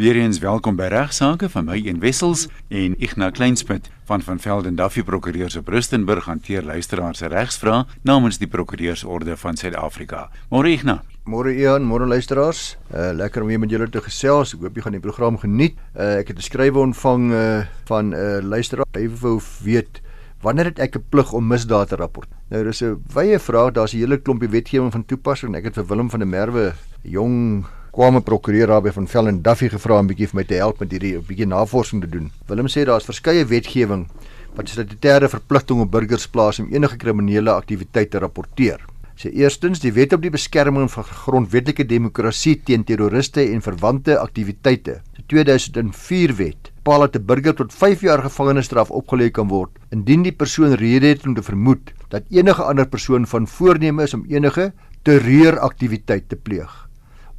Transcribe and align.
Weereens 0.00 0.38
welkom 0.40 0.78
by 0.78 0.86
Regsake 0.88 1.50
van 1.52 1.66
my 1.68 1.74
een 1.76 1.98
Wessels 2.00 2.46
en 2.72 2.94
Ignas 3.04 3.34
Kleinsmid 3.36 3.90
van 4.08 4.22
van 4.24 4.38
Velden 4.40 4.74
Duffy 4.78 5.02
Prokureurs 5.04 5.56
op 5.60 5.68
Rustenburg 5.68 6.24
hanteer 6.24 6.64
luisteraars 6.64 7.18
se 7.20 7.28
regsvrae 7.28 7.82
namens 8.08 8.38
die 8.40 8.48
Prokureursorde 8.48 9.36
van 9.36 9.58
Suid-Afrika. 9.60 10.30
Môre 10.48 10.70
Ignas. 10.72 11.02
Môre 11.28 11.52
Ian, 11.52 11.84
môre 11.84 12.08
luisteraars. 12.08 12.78
Uh 12.88 13.10
lekker 13.12 13.44
om 13.44 13.52
hier 13.52 13.60
met 13.60 13.70
julle 13.70 13.90
te 13.92 14.00
gesels. 14.00 14.54
Ek 14.56 14.64
hoop 14.64 14.78
jy 14.80 14.86
gaan 14.86 14.96
die 14.96 15.04
program 15.04 15.36
geniet. 15.42 15.76
Uh 15.92 16.22
ek 16.22 16.32
het 16.32 16.38
'n 16.40 16.48
skrywe 16.48 16.80
ontvang 16.80 17.26
uh 17.32 17.66
van 17.84 18.08
'n 18.08 18.16
uh, 18.16 18.40
luisteraar. 18.40 18.86
Hy 18.96 19.04
wou 19.20 19.36
weet 19.60 20.00
wanneer 20.40 20.72
het 20.72 20.78
ek 20.78 20.96
'n 20.96 21.04
plig 21.10 21.32
om 21.32 21.44
misdaad 21.44 21.88
te 21.88 21.96
rapporteer? 22.00 22.40
Nou 22.48 22.64
dis 22.64 22.80
'n 22.80 23.04
wye 23.12 23.38
vraag. 23.38 23.72
Daar's 23.76 23.92
'n 23.92 24.00
hele 24.00 24.16
klompie 24.16 24.48
wetgewing 24.48 24.92
van 24.92 25.04
toepassing. 25.04 25.54
Ek 25.56 25.64
het 25.64 25.74
vir 25.74 25.86
Willem 25.86 26.08
van 26.08 26.20
der 26.20 26.28
Merwe, 26.28 26.72
jong 27.02 27.66
kwame 27.90 28.20
prokureur 28.22 28.70
daarby 28.70 28.92
van 28.94 29.08
Vellen 29.10 29.40
Duffy 29.42 29.68
gevra 29.68 29.98
om 29.98 30.04
'n 30.04 30.10
bietjie 30.10 30.28
vir 30.28 30.36
my 30.36 30.44
te 30.44 30.54
help 30.54 30.78
met 30.80 30.92
hierdie 30.92 31.16
'n 31.16 31.24
bietjie 31.26 31.46
navorsing 31.46 32.00
te 32.00 32.08
doen. 32.08 32.30
Willem 32.46 32.68
sê 32.68 32.84
daar's 32.84 33.04
verskeie 33.04 33.44
wetgewing 33.44 34.06
wat 34.54 34.68
statutêre 34.68 35.28
verpligting 35.28 35.80
op 35.80 35.90
burgers 35.90 36.28
plaas 36.28 36.60
om 36.60 36.68
enige 36.70 36.96
kriminele 36.96 37.50
aktiwiteit 37.50 38.10
te 38.10 38.18
rapporteer. 38.18 38.78
Sê 39.16 39.32
eerstens 39.34 39.80
die 39.80 39.92
wet 39.92 40.12
op 40.12 40.22
die 40.22 40.30
beskerming 40.30 40.90
van 40.90 41.04
grondwetlike 41.04 41.84
demokrasie 41.84 42.60
teen 42.64 42.84
terroriste 42.84 43.42
en 43.42 43.60
verwante 43.60 44.18
aktiwiteite. 44.18 45.02
Die 45.16 45.24
2004 45.26 46.36
wet 46.36 46.70
bepaal 46.76 47.00
dat 47.00 47.16
'n 47.16 47.26
burger 47.26 47.54
tot 47.54 47.72
5 47.72 48.00
jaar 48.00 48.22
gevangenisstraf 48.22 48.90
opgelê 48.90 49.30
kan 49.30 49.48
word 49.48 49.70
indien 49.90 50.22
die 50.22 50.32
persoon 50.32 50.74
rede 50.74 51.06
het 51.06 51.26
om 51.26 51.34
te 51.34 51.42
vermoed 51.42 51.92
dat 52.08 52.22
enige 52.30 52.62
ander 52.62 52.86
persoon 52.86 53.26
van 53.26 53.46
voorneme 53.46 54.02
is 54.02 54.14
om 54.14 54.24
enige 54.28 54.72
terreuraktiwiteit 55.02 56.28
te 56.28 56.36
pleeg 56.36 56.89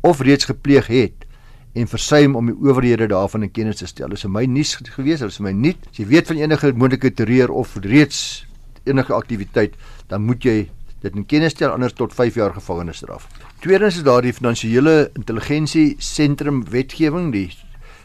of 0.01 0.21
reeds 0.21 0.45
gepleeg 0.49 0.87
het 0.87 1.27
en 1.73 1.87
versuim 1.87 2.35
om 2.35 2.49
die 2.51 2.55
owerhede 2.55 3.07
daarvan 3.07 3.45
in 3.47 3.51
kennis 3.51 3.79
te 3.79 3.87
stel. 3.87 4.11
Dit 4.11 4.19
is 4.19 4.25
vir 4.27 4.33
my 4.33 4.43
nuus 4.49 4.75
gewees, 4.75 5.21
dit 5.23 5.31
is 5.31 5.39
vir 5.39 5.47
my 5.47 5.53
nuut. 5.55 5.87
As 5.91 6.01
jy 6.01 6.07
weet 6.09 6.27
van 6.27 6.41
enige 6.41 6.73
moontlike 6.75 7.13
terreur 7.15 7.53
of 7.55 7.77
reeds 7.85 8.45
enige 8.89 9.13
aktiwiteit, 9.13 9.77
dan 10.09 10.25
moet 10.25 10.43
jy 10.43 10.57
dit 11.01 11.15
in 11.17 11.25
kennis 11.25 11.55
stel 11.55 11.71
anders 11.73 11.95
tot 11.97 12.13
5 12.13 12.37
jaar 12.37 12.53
gevangenisstraf. 12.53 13.27
Tweedens 13.61 14.01
is 14.01 14.05
daar 14.05 14.21
die 14.25 14.33
finansiële 14.33 15.11
intelligensie 15.17 15.95
sentrum 16.01 16.63
wetgewing, 16.69 17.31
die 17.33 17.47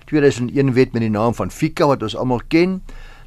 2001 0.09 0.73
wet 0.77 0.95
met 0.95 1.03
die 1.03 1.13
naam 1.13 1.35
van 1.35 1.51
FICA 1.51 1.91
wat 1.91 2.05
ons 2.07 2.17
almal 2.17 2.45
ken. 2.53 2.81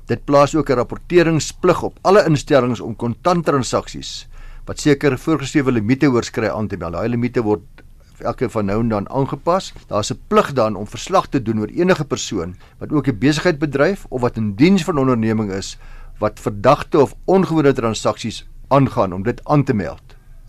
Dit 0.10 0.24
plaas 0.26 0.56
ook 0.56 0.70
'n 0.70 0.80
rapporteringsplig 0.80 1.84
op 1.84 2.00
alle 2.02 2.26
instellings 2.26 2.80
om 2.80 2.96
kontanttransaksies 2.96 4.28
wat 4.66 4.80
sekere 4.80 5.18
voorgeskrewe 5.18 5.72
limite 5.72 6.08
oorskry 6.08 6.48
aan 6.48 6.68
te 6.68 6.78
meld. 6.78 6.94
Daai 6.94 7.10
limite 7.10 7.42
word 7.42 7.62
elke 8.22 8.50
van 8.50 8.66
nou 8.66 8.80
en 8.82 8.90
dan 8.90 9.10
aangepas. 9.10 9.74
Daar's 9.88 10.12
'n 10.12 10.20
plig 10.28 10.54
dan 10.54 10.76
om 10.76 10.88
verslag 10.88 11.28
te 11.28 11.42
doen 11.42 11.60
oor 11.60 11.68
enige 11.68 12.06
persoon 12.06 12.56
wat 12.78 12.92
ook 12.92 13.08
'n 13.08 13.18
besigheid 13.18 13.60
bedryf 13.60 14.06
of 14.10 14.22
wat 14.22 14.38
in 14.38 14.56
diens 14.56 14.84
van 14.84 14.96
'n 14.96 15.00
onderneming 15.00 15.52
is 15.52 15.78
wat 16.20 16.40
verdagte 16.40 17.00
of 17.00 17.16
ongewone 17.26 17.74
transaksies 17.74 18.48
aangaan 18.68 19.14
om 19.14 19.24
dit 19.24 19.42
aan 19.44 19.64
te 19.64 19.74
meld. 19.74 20.02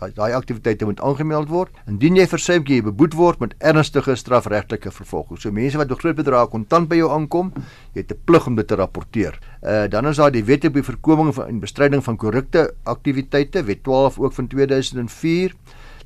Daai 0.09 0.33
aktiwiteite 0.33 0.85
moet 0.85 1.01
aangemeld 1.05 1.49
word. 1.53 1.75
Indien 1.85 2.15
jy 2.17 2.23
versuim 2.25 2.63
jy 2.65 2.79
beboet 2.81 3.13
word 3.13 3.41
met 3.43 3.53
ernstige 3.61 4.15
strafregtelike 4.17 4.89
vervolging. 4.91 5.37
So 5.37 5.51
mense 5.51 5.77
wat 5.77 5.91
'n 5.91 5.99
groot 5.99 6.15
bedrag 6.15 6.49
kontant 6.49 6.89
by 6.89 6.95
jou 6.95 7.11
aankom, 7.11 7.53
jy 7.93 8.01
het 8.01 8.11
'n 8.11 8.21
plig 8.25 8.47
om 8.47 8.55
dit 8.55 8.67
te 8.67 8.75
rapporteer. 8.75 9.39
Uh 9.61 9.87
dan 9.87 10.07
is 10.07 10.17
daar 10.17 10.31
die 10.31 10.43
wet 10.43 10.65
op 10.65 10.73
die 10.73 10.83
voorkoming 10.83 11.37
en 11.37 11.59
bestryding 11.59 12.03
van 12.03 12.17
korrupte 12.17 12.73
aktiwiteite, 12.83 13.63
wet 13.63 13.83
12 13.83 14.19
ook 14.19 14.33
van 14.33 14.47
2004 14.47 15.53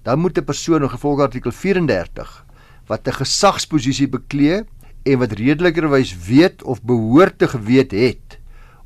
dan 0.05 0.19
moet 0.21 0.37
'n 0.37 0.45
persoon 0.45 0.81
in 0.81 0.89
gevolg 0.89 1.19
artikel 1.19 1.51
34 1.51 2.45
wat 2.87 3.07
'n 3.07 3.19
gesagsposisie 3.21 4.09
beklee 4.09 4.63
en 5.03 5.17
wat 5.17 5.31
redelikerwys 5.31 6.13
weet 6.27 6.63
of 6.63 6.83
behoort 6.83 7.37
te 7.37 7.47
geweet 7.47 7.91
het 7.91 8.39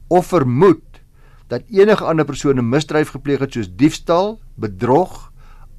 of 0.08 0.28
vermoed 0.28 0.84
dat 1.48 1.61
enige 1.70 2.03
ander 2.03 2.26
persoon 2.26 2.58
'n 2.58 2.70
misdryf 2.70 3.09
gepleeg 3.09 3.39
het 3.39 3.54
soos 3.54 3.70
diefstal, 3.76 4.39
bedrog, 4.55 5.32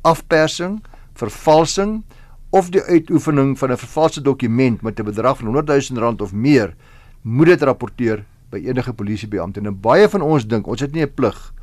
afpersing, 0.03 0.82
vervalsing 1.15 2.04
of 2.50 2.70
die 2.70 2.82
uitoefening 2.82 3.59
van 3.59 3.70
'n 3.72 3.76
vervalste 3.76 4.20
dokument 4.20 4.82
met 4.82 4.98
'n 4.98 5.04
bedrag 5.04 5.36
van 5.36 5.47
100 5.47 5.66
000 5.91 6.00
rand 6.00 6.20
of 6.22 6.32
meer, 6.32 6.75
moet 7.22 7.47
dit 7.47 7.62
rapporteer 7.62 8.25
by 8.50 8.59
enige 8.59 8.92
polisiebeampte. 8.92 9.60
En 9.60 9.81
baie 9.81 10.09
van 10.09 10.22
ons 10.22 10.47
dink 10.47 10.66
ons 10.66 10.81
het 10.81 10.92
nie 10.92 11.03
'n 11.03 11.15
plig 11.15 11.54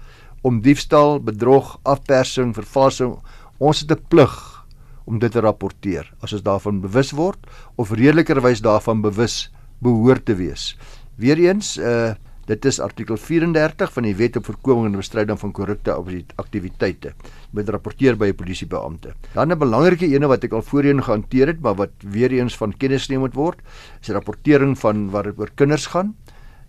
om 0.42 0.62
diefstal, 0.62 1.20
bedrog, 1.20 1.80
afpersing, 1.84 2.54
vervalsing 2.54 3.18
Ons 3.58 3.80
het 3.82 3.92
'n 3.92 4.06
plig 4.10 4.66
om 5.06 5.20
dit 5.20 5.32
te 5.32 5.40
rapporteer 5.40 6.14
as 6.22 6.34
ons 6.34 6.44
daarvan 6.44 6.82
bewus 6.82 7.12
word 7.12 7.40
of 7.76 7.92
redelikerwys 7.92 8.62
daarvan 8.62 9.02
bewus 9.02 9.52
behoort 9.80 10.26
te 10.26 10.36
wees. 10.36 10.78
Weereens, 11.16 11.78
uh 11.78 12.14
dit 12.48 12.66
is 12.66 12.80
artikel 12.80 13.18
34 13.18 13.90
van 13.92 14.04
die 14.04 14.16
Wet 14.16 14.38
op 14.38 14.46
voorkoming 14.46 14.86
en 14.86 15.02
bestryding 15.02 15.40
van 15.40 15.52
korrupte 15.52 15.92
aktiwiteite. 16.36 17.12
Moet 17.52 17.70
rapporteer 17.70 18.16
by 18.16 18.28
'n 18.28 18.36
polisiebeampte. 18.36 19.14
Dan 19.34 19.52
'n 19.52 19.60
belangrike 19.60 20.08
ene 20.08 20.28
wat 20.28 20.44
ek 20.44 20.54
al 20.54 20.62
voorheen 20.62 21.04
gehanteer 21.04 21.48
het, 21.48 21.60
maar 21.60 21.76
wat 21.76 21.92
weer 22.00 22.32
eens 22.32 22.56
van 22.56 22.78
kennis 22.78 23.06
geneem 23.06 23.20
moet 23.20 23.34
word, 23.34 23.60
is 24.02 24.08
rapportering 24.08 24.80
van 24.80 25.10
wat 25.10 25.38
oor 25.38 25.50
kinders 25.56 25.88
gaan 25.88 26.16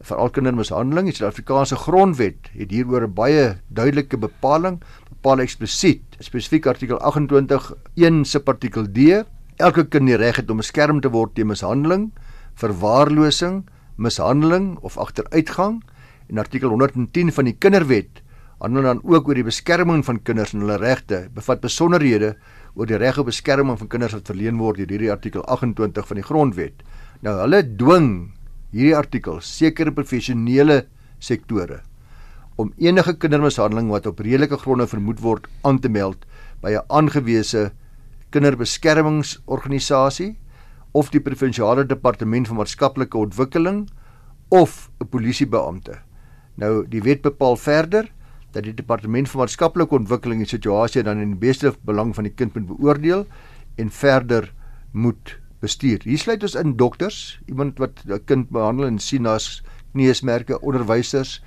veral 0.07 0.31
kindermishandeling. 0.31 1.09
Die 1.11 1.17
Suid-Afrikaanse 1.17 1.77
Grondwet 1.77 2.51
het 2.55 2.71
hieroor 2.71 3.07
'n 3.07 3.15
baie 3.15 3.59
duidelike 3.69 4.17
bepaling 4.17 4.81
bepaal 5.29 5.45
eksplisiet, 5.45 6.17
spesifiek 6.25 6.65
artikel 6.71 6.97
28 7.05 7.67
1 8.01 8.23
subartikel 8.25 8.87
D, 8.89 9.19
elke 9.61 9.83
kind 9.93 10.09
die 10.09 10.17
reg 10.17 10.39
het 10.41 10.49
om 10.49 10.63
beskerm 10.63 11.03
te 11.05 11.11
word 11.13 11.35
teen 11.37 11.51
mishandeling, 11.51 12.07
verwaarlosing, 12.57 13.67
mishandeling 14.01 14.79
of 14.81 14.97
agteruitgang 14.97 15.83
en 16.31 16.41
artikel 16.41 16.73
110 16.73 17.33
van 17.37 17.45
die 17.45 17.53
Kinderwet 17.61 18.23
handel 18.63 18.89
dan 18.89 19.03
ook 19.05 19.29
oor 19.29 19.37
die 19.37 19.45
beskerming 19.45 20.01
van 20.07 20.23
kinders 20.25 20.55
en 20.57 20.65
hulle 20.65 20.79
regte, 20.81 21.27
bevat 21.35 21.61
besonderhede 21.61 22.33
oor 22.73 22.89
die 22.89 22.97
reg 22.97 23.21
op 23.21 23.29
beskerming 23.29 23.77
van 23.77 23.93
kinders 23.93 24.17
wat 24.17 24.33
verleen 24.33 24.57
word 24.57 24.81
deur 24.81 24.95
hierdie 24.97 25.13
artikel 25.13 25.45
28 25.45 26.09
van 26.09 26.23
die 26.23 26.25
Grondwet. 26.25 26.81
Nou 27.21 27.37
hulle 27.43 27.61
dwing 27.77 28.11
hierdie 28.73 28.97
artikel 28.97 29.43
sekere 29.45 29.93
professionele 29.93 30.87
sektore 31.21 31.83
om 32.59 32.73
enige 32.83 33.15
kindermishandeling 33.23 33.87
wat 33.93 34.09
op 34.11 34.19
redelike 34.19 34.59
gronde 34.59 34.89
vermoed 34.91 35.21
word 35.23 35.47
aan 35.63 35.79
te 35.79 35.89
meld 35.89 36.25
by 36.63 36.75
'n 36.75 36.83
aangewese 36.89 37.71
kinderbeskermingsorganisasie 38.35 40.37
of 40.93 41.11
die 41.11 41.21
provinsiale 41.21 41.87
departement 41.87 42.49
van 42.49 42.57
maatskaplike 42.57 43.19
ontwikkeling 43.19 43.89
of 44.49 44.91
'n 45.01 45.09
polisiebeampte. 45.09 45.99
Nou 46.55 46.89
die 46.89 47.03
wet 47.03 47.23
bepaal 47.23 47.57
verder 47.57 48.11
dat 48.53 48.65
die 48.65 48.75
departement 48.75 49.31
van 49.31 49.41
maatskaplike 49.41 49.95
ontwikkeling 49.95 50.41
die 50.41 50.49
situasie 50.49 51.03
dan 51.03 51.19
in 51.19 51.37
die 51.37 51.47
beste 51.47 51.75
belang 51.85 52.15
van 52.15 52.25
die 52.25 52.35
kind 52.35 52.55
moet 52.55 52.67
beoordeel 52.67 53.27
en 53.77 53.91
verder 53.91 54.53
moet 54.93 55.39
bestuur. 55.61 56.03
Hier 56.03 56.19
sluit 56.19 56.43
ons 56.43 56.55
in 56.55 56.77
dokters, 56.77 57.41
iemand 57.47 57.79
wat 57.79 58.03
'n 58.07 58.25
kind 58.25 58.51
behandel 58.51 58.87
en 58.87 58.99
sien 58.99 59.27
as 59.27 59.63
kneusmerke, 59.93 60.61
onderwysers, 60.61 61.43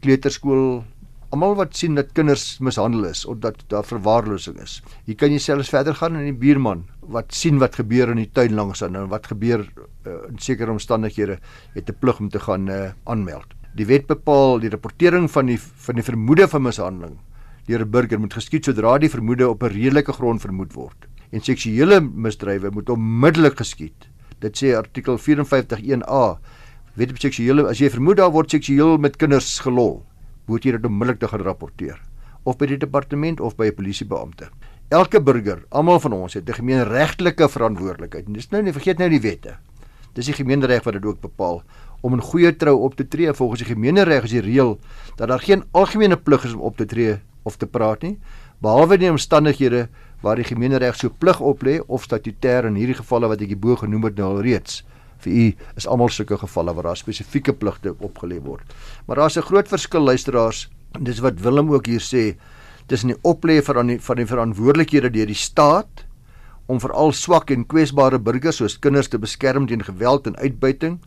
kleuterskool 0.00 0.82
almal 1.30 1.54
wat 1.54 1.76
sien 1.78 1.94
dat 1.94 2.10
kinders 2.16 2.58
mishandel 2.58 3.06
is 3.10 3.22
of 3.24 3.38
dat 3.42 3.62
daar 3.70 3.86
verwaarlosing 3.86 4.58
is. 4.62 4.80
Hier 5.06 5.16
kan 5.18 5.30
jy 5.30 5.38
selfs 5.38 5.70
verder 5.70 5.94
gaan 5.94 6.18
in 6.18 6.26
die 6.26 6.36
buurman 6.36 6.84
wat 7.14 7.34
sien 7.34 7.60
wat 7.62 7.78
gebeur 7.78 8.10
in 8.10 8.18
die 8.22 8.30
tuin 8.34 8.56
langs 8.58 8.82
aan 8.82 8.98
en 8.98 9.10
wat 9.12 9.30
gebeur 9.30 9.62
uh, 9.62 10.16
in 10.28 10.38
sekere 10.42 10.74
omstandighede 10.74 11.38
het 11.74 11.88
'n 11.88 11.98
plig 12.00 12.20
om 12.20 12.28
te 12.28 12.40
gaan 12.40 12.68
uh, 12.68 12.90
aanmeld. 13.04 13.46
Die 13.76 13.86
wet 13.86 14.06
bepaal 14.06 14.58
die 14.58 14.70
rapportering 14.70 15.30
van 15.30 15.46
die 15.46 15.58
van 15.58 15.94
die 15.94 16.04
vermoede 16.04 16.48
van 16.48 16.62
mishandeling 16.62 17.18
deur 17.66 17.84
'n 17.84 17.90
burger 17.90 18.18
moet 18.18 18.34
geskied 18.34 18.64
sodra 18.64 18.98
die 18.98 19.10
vermoede 19.10 19.48
op 19.48 19.62
'n 19.62 19.70
redelike 19.70 20.12
grond 20.12 20.40
vermoed 20.40 20.72
word. 20.74 21.06
En 21.30 21.40
seksuele 21.40 22.00
misdrywe 22.00 22.70
moet 22.70 22.90
onmiddellik 22.90 23.56
geskied. 23.56 24.08
Dit 24.40 24.56
sê 24.58 24.74
artikel 24.74 25.18
54.1a 25.18 26.38
weet 26.94 27.10
op 27.10 27.18
seksuele 27.18 27.66
as 27.68 27.78
jy 27.78 27.90
vermoed 27.90 28.16
daar 28.16 28.32
word 28.32 28.50
seksueel 28.50 28.98
met 28.98 29.16
kinders 29.16 29.58
gelol, 29.64 30.02
moet 30.46 30.64
jy 30.64 30.72
dit 30.72 30.86
onmiddellik 30.86 31.20
te 31.20 31.28
gaan 31.28 31.44
rapporteer 31.46 32.00
of 32.44 32.56
by 32.56 32.66
die 32.66 32.78
departement 32.80 33.40
of 33.40 33.56
by 33.56 33.66
'n 33.68 33.74
polisiebeampte. 33.74 34.48
Elke 34.88 35.20
burger, 35.20 35.64
almal 35.70 36.00
van 36.00 36.12
ons 36.12 36.34
het 36.34 36.48
'n 36.48 36.52
gemeenregtelike 36.52 37.48
verantwoordelikheid. 37.48 38.26
Dis 38.34 38.50
nou 38.50 38.62
nie 38.62 38.72
vergeet 38.72 38.98
nou 38.98 39.08
die 39.08 39.20
wette. 39.20 39.58
Dis 40.14 40.26
die 40.26 40.34
gemeenereg 40.34 40.82
wat 40.84 40.94
dit 40.94 41.04
ook 41.04 41.20
bepaal 41.20 41.62
om 42.00 42.16
in 42.16 42.22
goeie 42.24 42.52
trou 42.56 42.76
op 42.80 42.94
te 42.96 43.08
tree 43.08 43.32
volgens 43.32 43.62
die 43.62 43.68
gemeenereg 43.68 44.24
is 44.24 44.30
die 44.34 44.44
reël 44.44 44.78
dat 45.16 45.28
daar 45.28 45.40
geen 45.40 45.64
algemene 45.76 46.16
plig 46.16 46.44
is 46.44 46.54
om 46.56 46.60
op 46.60 46.76
te 46.76 46.86
tree 46.86 47.18
of 47.42 47.56
te 47.56 47.66
praat 47.66 48.02
nie 48.02 48.18
behalwe 48.60 48.98
in 48.98 49.16
omstandighede 49.16 49.88
waar 50.20 50.36
die 50.36 50.44
gemeenereg 50.44 50.96
so 50.96 51.12
plig 51.18 51.40
oplê 51.40 51.80
of 51.86 52.04
statutêr 52.04 52.68
in 52.68 52.78
hierdie 52.80 52.96
gevalle 52.96 53.28
wat 53.28 53.40
ek 53.40 53.52
hierbo 53.52 53.76
genoem 53.76 54.08
het 54.08 54.16
nou 54.20 54.32
al 54.34 54.42
reeds 54.44 54.82
vir 55.24 55.32
u 55.32 55.46
is 55.76 55.86
almal 55.86 56.08
sulke 56.08 56.38
gevalle 56.38 56.74
waar 56.74 56.90
daar 56.90 56.96
spesifieke 56.96 57.52
pligte 57.52 57.94
opgelê 57.98 58.40
word. 58.42 58.62
Maar 59.06 59.16
daar's 59.16 59.36
'n 59.36 59.42
groot 59.42 59.68
verskil 59.68 60.00
luisteraars. 60.00 60.68
Dis 60.98 61.20
wat 61.20 61.40
Willem 61.40 61.72
ook 61.72 61.86
hier 61.86 62.00
sê 62.00 62.36
tussen 62.86 63.08
die 63.08 63.22
oplê 63.22 63.62
van 63.62 63.86
die 63.86 64.00
van 64.00 64.16
die 64.16 64.26
verantwoordelikhede 64.26 65.10
deur 65.10 65.26
die 65.26 65.34
staat 65.34 66.04
om 66.66 66.80
veral 66.80 67.12
swak 67.12 67.50
en 67.50 67.66
kwesbare 67.66 68.18
burgers 68.18 68.56
soos 68.56 68.78
kinders 68.78 69.08
te 69.08 69.18
beskerm 69.18 69.66
teen 69.66 69.82
geweld 69.82 70.26
en 70.26 70.36
uitbuiting 70.36 70.98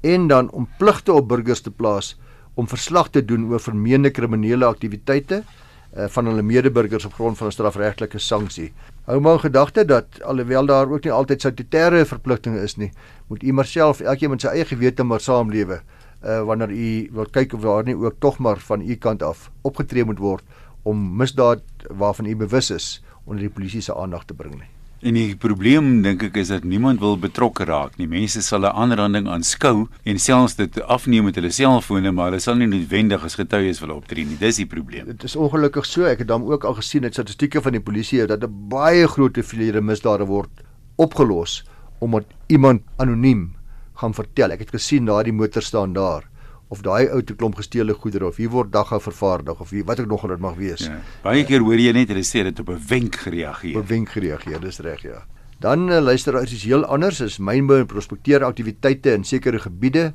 en 0.00 0.28
dan 0.28 0.50
om 0.50 0.68
pligte 0.78 1.12
op 1.12 1.28
burgers 1.28 1.60
te 1.60 1.70
plaas 1.70 2.16
om 2.54 2.68
verslag 2.68 3.10
te 3.14 3.22
doen 3.24 3.48
oor 3.50 3.62
vermeende 3.62 4.10
kriminele 4.10 4.66
aktiwiteite 4.66 5.42
uh, 5.42 6.06
van 6.08 6.26
hulle 6.26 6.42
medeburgers 6.42 7.06
op 7.06 7.14
grond 7.14 7.38
van 7.38 7.48
'n 7.48 7.52
strafregtelike 7.52 8.18
sanksie. 8.18 8.72
Hou 9.08 9.20
maar 9.24 9.38
in 9.38 9.40
gedagte 9.40 9.84
dat 9.88 10.22
alhoewel 10.22 10.66
daar 10.66 10.90
ook 10.92 11.06
nie 11.06 11.12
altyd 11.12 11.40
statutêre 11.40 12.02
verpligtinge 12.04 12.60
is 12.60 12.76
nie, 12.76 12.90
moet 13.32 13.42
u 13.42 13.52
maar 13.56 13.64
self 13.64 14.02
elkeen 14.04 14.34
met 14.34 14.44
sy 14.44 14.52
eie 14.52 14.66
gewete 14.68 15.06
maar 15.08 15.24
saamlewe 15.24 15.80
uh, 15.80 16.42
wanneer 16.44 16.76
u 16.76 17.08
wil 17.16 17.32
kyk 17.32 17.56
of 17.56 17.64
daar 17.64 17.88
nie 17.88 17.96
ook 17.96 18.20
tog 18.20 18.36
maar 18.38 18.60
van 18.68 18.84
u 18.84 19.00
kant 19.00 19.24
af 19.24 19.48
opgetree 19.64 20.04
moet 20.04 20.20
word 20.20 20.44
om 20.84 21.06
misdaad 21.16 21.64
waarvan 21.88 22.28
u 22.28 22.36
bewus 22.36 22.68
is 22.70 22.90
onder 23.24 23.48
die 23.48 23.54
polisie 23.54 23.80
se 23.80 23.96
aandag 23.96 24.28
te 24.28 24.36
bring 24.36 24.60
nie. 24.60 24.77
En 24.98 25.14
die 25.14 25.36
probleem 25.38 26.00
dink 26.02 26.24
ek 26.26 26.40
is 26.40 26.48
dat 26.50 26.64
niemand 26.66 26.98
wil 26.98 27.14
betrokke 27.22 27.62
raak 27.68 27.94
nie. 28.00 28.08
Mense 28.10 28.40
sal 28.42 28.66
'n 28.66 28.74
aanranding 28.74 29.28
aanskou 29.30 29.86
en 30.02 30.18
selfs 30.18 30.56
dit 30.56 30.80
afneem 30.82 31.24
met 31.24 31.36
hulle 31.38 31.52
selfone, 31.54 32.10
maar 32.10 32.30
hulle 32.30 32.40
sal 32.40 32.56
nie 32.56 32.66
noodwendig 32.66 33.22
as 33.22 33.36
getuies 33.38 33.78
wil 33.78 33.94
optree 33.94 34.24
nie. 34.24 34.36
Dis 34.36 34.56
die 34.56 34.66
probleem. 34.66 35.06
Dit 35.06 35.22
is 35.22 35.36
ongelukkig 35.36 35.86
so. 35.86 36.02
Ek 36.02 36.18
het 36.18 36.28
dan 36.28 36.42
ook 36.42 36.64
al 36.64 36.74
gesien 36.74 37.04
uit 37.04 37.12
statistieke 37.12 37.62
van 37.62 37.72
die 37.72 37.80
polisie 37.80 38.26
dat 38.26 38.42
'n 38.42 38.68
baie 38.68 39.06
groot 39.06 39.36
hoeveelhede 39.36 39.80
misdade 39.80 40.26
word 40.26 40.50
opgelos 40.96 41.64
omdat 42.00 42.24
iemand 42.48 42.82
anoniem 42.96 43.54
gaan 43.94 44.14
vertel. 44.14 44.50
Ek 44.50 44.58
het 44.58 44.70
gesien 44.70 45.04
daardie 45.04 45.32
motor 45.32 45.62
staan 45.62 45.92
daar 45.92 46.24
of 46.68 46.82
daai 46.84 47.08
ou 47.08 47.22
te 47.24 47.34
klomp 47.34 47.56
gesteelde 47.56 47.94
goedere 47.96 48.26
of 48.28 48.36
hier 48.36 48.50
word 48.52 48.72
dagga 48.72 48.98
vervaardig 49.00 49.60
of 49.60 49.70
hier 49.70 49.86
wat 49.88 50.02
ek 50.02 50.06
nog 50.06 50.24
al 50.26 50.34
dit 50.34 50.44
mag 50.44 50.56
wees. 50.60 50.84
Ja. 50.86 51.00
Baie 51.24 51.44
keer 51.48 51.64
hoor 51.64 51.80
jy 51.80 51.92
net 51.96 52.12
hulle 52.12 52.24
sê 52.26 52.44
dit 52.44 52.60
op 52.60 52.68
'n 52.68 52.80
wenk 52.88 53.16
gereageer. 53.24 53.76
Op 53.76 53.84
'n 53.84 53.88
wenk 53.88 54.08
gereageer, 54.08 54.60
dis 54.60 54.80
reg 54.80 55.02
ja. 55.02 55.24
Dan 55.60 55.88
uh, 55.88 55.98
luister 56.00 56.36
as 56.36 56.52
is 56.52 56.62
heel 56.62 56.84
anders 56.84 57.20
is 57.20 57.38
mynbou 57.38 57.80
en 57.80 57.86
prospekteer 57.86 58.44
aktiwiteite 58.44 59.12
in 59.12 59.24
sekere 59.24 59.58
gebiede. 59.58 60.12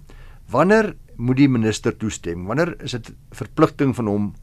Wanneer 0.49 0.95
moet 1.17 1.37
die 1.37 1.49
minister 1.49 1.97
toestem? 1.97 2.45
Wanneer 2.45 2.75
is 2.83 2.91
dit 2.91 3.11
verpligting 3.31 3.95
van 3.95 4.07
hom 4.07 4.33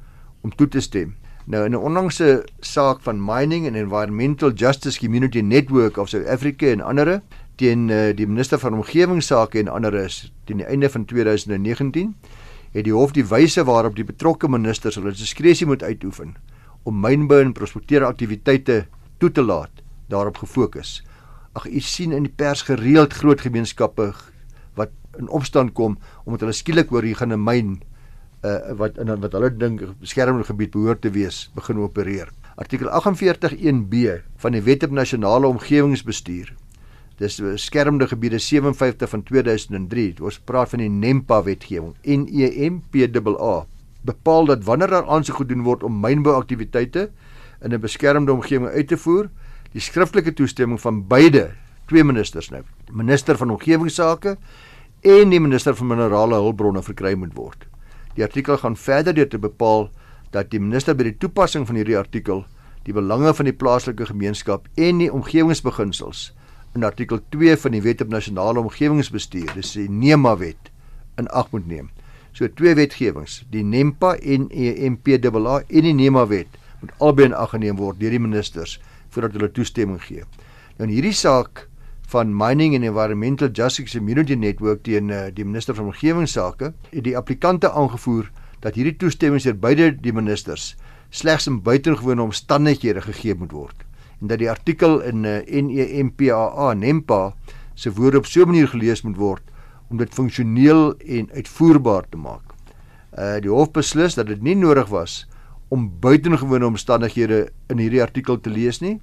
om 0.42 0.54
toe 0.56 0.68
te 0.68 0.80
stem? 0.80 1.14
Nou 1.46 1.64
in 1.64 1.72
'n 1.72 1.82
onlangse 1.82 2.44
saak 2.60 3.00
van 3.00 3.24
Mining 3.24 3.66
and 3.66 3.76
Environmental 3.76 4.52
Justice 4.52 4.98
Community 4.98 5.40
Network 5.40 5.96
of 5.96 6.08
South 6.08 6.26
Africa 6.26 6.66
en 6.66 6.80
ander 6.80 7.22
teen 7.60 7.88
uh, 7.92 8.10
die 8.16 8.26
minister 8.28 8.60
van 8.60 8.78
omgewingsake 8.78 9.60
en 9.60 9.68
ander 9.68 9.94
is 10.00 10.22
teen 10.48 10.62
die 10.62 10.68
einde 10.68 10.88
van 10.88 11.04
2019 11.04 12.14
het 12.72 12.86
die 12.86 12.94
hof 12.94 13.12
die 13.12 13.26
wyse 13.26 13.64
waarop 13.66 13.96
die 13.98 14.06
betrokke 14.06 14.48
ministers 14.48 14.96
hulle 14.96 15.12
diskresie 15.12 15.68
moet 15.68 15.82
uitoefen 15.82 16.36
om 16.88 17.00
mynbou 17.02 17.40
en 17.42 17.52
prospekteer 17.56 18.06
aktiwiteite 18.06 18.84
toe 19.20 19.30
te 19.30 19.42
laat 19.44 19.82
daarop 20.10 20.40
gefokus. 20.40 21.00
Ag 21.52 21.66
u 21.66 21.80
sien 21.84 22.14
in 22.16 22.24
die 22.26 22.32
pers 22.32 22.62
gereeld 22.66 23.14
groot 23.14 23.42
gemeenskappe 23.44 24.08
wat 24.78 24.94
in 25.18 25.28
opstand 25.28 25.74
kom 25.76 25.98
omdat 26.24 26.46
hulle 26.46 26.56
skielik 26.56 26.94
hoor 26.94 27.04
hier 27.04 27.18
gaan 27.20 27.34
'n 27.34 27.44
myn 27.44 27.80
uh, 28.44 28.72
wat 28.78 28.98
in 28.98 29.20
wat 29.20 29.32
hulle 29.32 29.50
dink 29.50 29.84
beskermde 30.00 30.44
gebied 30.44 30.70
behoort 30.70 31.02
te 31.02 31.10
wees 31.10 31.50
begin 31.54 31.78
opereer. 31.78 32.30
Artikel 32.56 32.88
48.1b 32.88 34.22
van 34.36 34.52
die 34.52 34.62
Wet 34.62 34.82
op 34.84 34.90
Nasionale 34.90 35.46
Omgewingsbestuur 35.46 36.54
Dis 37.20 37.36
beskermde 37.36 38.06
gebiede 38.08 38.38
57 38.40 39.08
van 39.12 39.22
2003. 39.22 40.14
Ons 40.24 40.38
praat 40.48 40.70
van 40.72 40.80
die 40.80 40.88
NEMPA 40.88 41.42
wetgewing. 41.44 41.92
N 42.08 42.24
E 42.32 42.48
M 42.70 42.78
P 42.88 43.02
A 43.04 43.34
A. 43.44 43.66
Bepaal 44.08 44.48
dat 44.48 44.64
wanneer 44.64 44.88
daar 44.88 45.04
aansoek 45.04 45.42
gedoen 45.42 45.66
word 45.66 45.82
om 45.84 46.00
mynbouaktiwiteite 46.00 47.10
in 47.60 47.74
'n 47.74 47.80
beskermde 47.80 48.32
omgewing 48.32 48.72
uit 48.72 48.88
te 48.88 48.96
voer, 48.96 49.28
die 49.72 49.80
skriftelike 49.80 50.32
toestemming 50.32 50.80
van 50.80 51.06
beide 51.06 51.50
twee 51.86 52.04
ministers 52.04 52.48
nou, 52.50 52.62
minister 52.90 53.36
van 53.36 53.50
omgewingsake 53.50 54.36
en 55.00 55.30
die 55.30 55.40
minister 55.40 55.74
van 55.74 55.86
minerale 55.86 56.34
hulpbronne 56.34 56.82
verkry 56.82 57.14
moet 57.14 57.34
word. 57.34 57.66
Die 58.14 58.24
artikel 58.24 58.56
gaan 58.56 58.76
verder 58.76 59.14
deur 59.14 59.28
te 59.28 59.38
bepaal 59.38 59.90
dat 60.30 60.50
die 60.50 60.60
minister 60.60 60.94
by 60.94 61.02
die 61.02 61.18
toepassing 61.18 61.66
van 61.66 61.76
hierdie 61.76 61.98
artikel 61.98 62.46
die 62.82 62.92
belange 62.92 63.34
van 63.34 63.44
die 63.44 63.56
plaaslike 63.56 64.06
gemeenskap 64.06 64.68
en 64.74 64.98
die 64.98 65.12
omgewingsbeginsels 65.12 66.32
in 66.74 66.84
artikel 66.84 67.18
2 67.34 67.56
van 67.56 67.74
die 67.74 67.82
Wet 67.82 68.00
op 68.04 68.12
Nasionale 68.12 68.60
Omgewingsbestuur, 68.62 69.50
dis 69.56 69.72
die 69.74 69.88
NEMA 69.90 70.36
wet, 70.38 70.70
in 71.18 71.26
ag 71.34 71.50
moet 71.50 71.66
neem. 71.66 71.88
So 72.32 72.46
twee 72.46 72.76
wetgewings, 72.78 73.40
die 73.50 73.64
NEMPA 73.66 74.14
en 74.22 74.46
EMPAA 74.54 75.56
en 75.66 75.88
die 75.88 75.94
NEMA 75.98 76.28
wet 76.30 76.58
moet 76.80 76.92
albei 77.02 77.26
in 77.26 77.34
ag 77.34 77.50
geneem 77.56 77.80
word 77.80 77.98
deur 78.00 78.14
die 78.14 78.22
ministers 78.22 78.78
voordat 79.10 79.34
hulle 79.34 79.50
toestemming 79.50 79.98
gee. 80.04 80.22
Nou 80.78 80.86
in 80.86 80.94
hierdie 80.94 81.16
saak 81.16 81.66
van 82.12 82.30
Mining 82.34 82.76
and 82.78 82.86
Environmental 82.86 83.50
Justice 83.50 83.98
Community 83.98 84.38
Network 84.38 84.84
teen 84.86 85.10
uh, 85.10 85.26
die 85.34 85.44
minister 85.44 85.74
van 85.74 85.90
omgewingsake, 85.90 86.72
het 86.94 87.04
die 87.04 87.16
applikante 87.18 87.70
aangevoer 87.70 88.30
dat 88.62 88.78
hierdie 88.78 88.96
toestemming 89.02 89.42
deur 89.42 89.58
beide 89.58 89.90
die 89.98 90.14
ministers 90.14 90.76
slegs 91.10 91.50
in 91.50 91.58
buitengewone 91.66 92.22
omstandighede 92.22 93.02
gegee 93.02 93.34
moet 93.34 93.52
word 93.52 93.86
en 94.20 94.26
dat 94.26 94.38
die 94.38 94.50
artikel 94.50 95.00
in 95.00 95.24
uh, 95.24 95.38
eh, 95.40 95.64
NEMPAA 95.64 96.74
NEMPA 96.74 97.34
se 97.74 97.92
woorde 97.92 98.18
op 98.18 98.26
so 98.26 98.42
'n 98.42 98.46
manier 98.46 98.68
gelees 98.68 99.02
moet 99.02 99.16
word 99.16 99.42
om 99.88 99.96
dit 99.96 100.14
funksioneel 100.14 100.94
en 100.98 101.30
uitvoerbaar 101.32 102.04
te 102.08 102.16
maak. 102.16 102.42
Uh 103.18 103.40
die 103.40 103.50
hof 103.50 103.70
beslis 103.70 104.14
dat 104.14 104.26
dit 104.26 104.42
nie 104.42 104.54
nodig 104.54 104.88
was 104.88 105.26
om 105.68 105.90
buitengewone 106.00 106.66
omstandighede 106.66 107.48
in 107.68 107.78
hierdie 107.78 108.02
artikel 108.02 108.40
te 108.40 108.50
lees 108.50 108.80
nie 108.80 109.00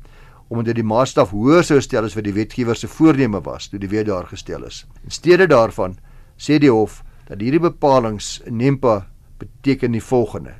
omdat 0.47 0.65
dit 0.65 0.75
die 0.75 0.87
maatstaf 0.87 1.33
hoër 1.35 1.63
sou 1.63 1.79
stel 1.81 2.05
as 2.07 2.15
wat 2.15 2.23
die 2.23 2.33
wetgewer 2.35 2.75
se 2.75 2.87
voorneme 2.87 3.41
was 3.43 3.67
toe 3.67 3.79
die 3.79 3.89
wet 3.91 4.07
daar 4.07 4.27
gestel 4.27 4.63
is. 4.63 4.85
In 5.03 5.11
steede 5.11 5.47
daarvan 5.47 5.97
sê 6.37 6.59
die 6.59 6.71
hof 6.71 7.03
dat 7.27 7.41
hierdie 7.41 7.59
bepalinge 7.59 8.23
in 8.45 8.55
NEMPA 8.55 9.07
beteken 9.37 9.91
die 9.91 10.03
volgende: 10.03 10.53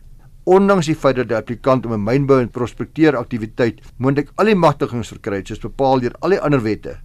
ondanks 0.47 0.87
die 0.87 0.95
feit 0.95 1.17
dat 1.19 1.27
die 1.27 1.35
applikant 1.35 1.85
om 1.85 1.93
'n 1.93 2.03
mynbou 2.03 2.39
en 2.41 2.49
prospekteer 2.49 3.17
aktiwiteit 3.19 3.81
moontlik 3.97 4.31
al 4.35 4.45
die 4.45 4.55
magtigings 4.55 5.11
verkry 5.11 5.41
het 5.41 5.47
soos 5.47 5.59
bepaal 5.59 5.99
deur 5.99 6.15
al 6.21 6.29
die 6.29 6.39
ander 6.39 6.61
wette 6.63 6.97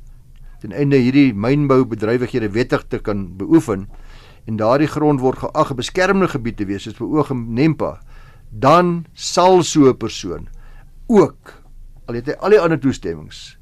ten 0.61 0.73
einde 0.73 0.97
hierdie 0.97 1.35
mynbou 1.35 1.85
bedrywighede 1.85 2.53
wettig 2.55 2.85
te 2.89 2.99
kan 2.99 3.37
beoefen 3.37 3.89
en 4.47 4.57
daardie 4.57 4.87
grond 4.87 5.21
word 5.21 5.39
geag 5.39 5.71
'n 5.71 5.77
beskermde 5.77 6.29
gebied 6.29 6.57
te 6.57 6.65
wees 6.65 6.83
soos 6.83 6.99
beoog 6.99 7.31
in 7.31 7.55
NEMPA 7.55 8.01
dan 8.51 9.07
sal 9.13 9.63
so 9.63 9.89
'n 9.89 9.97
persoon 9.97 10.49
ook 11.09 11.63
al 12.07 12.15
het 12.15 12.27
hy 12.27 12.37
al 12.39 12.51
die 12.51 12.61
ander 12.61 12.79
toestemmings 12.79 13.59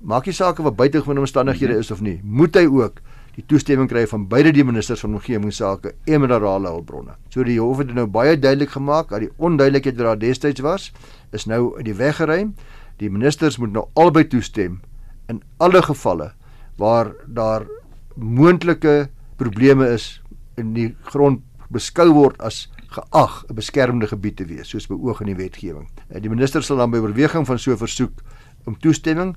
maak 0.00 0.26
nie 0.26 0.32
saak 0.32 0.58
of 0.58 0.74
buitengewone 0.74 1.20
omstandighede 1.20 1.72
mhm. 1.72 1.80
is 1.80 1.90
of 1.90 2.00
nie 2.00 2.20
moet 2.22 2.54
hy 2.54 2.66
ook 2.66 3.00
die 3.34 3.44
toestemming 3.50 3.88
kry 3.90 4.04
van 4.06 4.28
beide 4.30 4.52
die 4.54 4.64
ministers 4.64 5.02
van 5.02 5.16
omgewingsake 5.18 5.94
en 6.06 6.20
minerale 6.22 6.70
hulpbronne. 6.70 7.16
So 7.28 7.44
die 7.46 7.58
hof 7.58 7.82
het 7.82 7.94
nou 7.94 8.06
baie 8.06 8.36
duidelik 8.38 8.70
gemaak 8.76 9.10
dat 9.10 9.24
die 9.26 9.32
onduidelikheid 9.38 9.96
wat 9.98 10.06
daar 10.06 10.18
destyds 10.22 10.62
was, 10.62 10.92
is 11.32 11.48
nou 11.50 11.76
uit 11.76 11.84
die 11.84 11.96
weg 11.98 12.20
geruim. 12.20 12.54
Die 13.02 13.10
ministers 13.10 13.58
moet 13.58 13.72
nou 13.74 13.88
albei 13.98 14.24
toestem 14.30 14.80
in 15.28 15.42
alle 15.58 15.82
gevalle 15.82 16.32
waar 16.78 17.10
daar 17.26 17.66
moontlike 18.14 19.08
probleme 19.36 19.88
is 19.90 20.22
in 20.60 20.74
die 20.74 20.92
grond 21.10 21.42
beskou 21.74 22.12
word 22.14 22.38
as 22.42 22.68
geag 22.94 23.44
'n 23.50 23.54
beskermde 23.54 24.06
gebied 24.06 24.36
te 24.36 24.44
wees 24.44 24.68
soos 24.68 24.86
beoog 24.86 25.20
in 25.20 25.26
die 25.26 25.42
wetgewing. 25.42 25.88
Die 26.08 26.30
minister 26.30 26.62
sal 26.62 26.76
dan 26.76 26.90
by 26.90 26.98
oorweging 26.98 27.46
van 27.46 27.58
so 27.58 27.72
'n 27.72 27.76
versoek 27.76 28.22
om 28.64 28.78
toestemming 28.78 29.36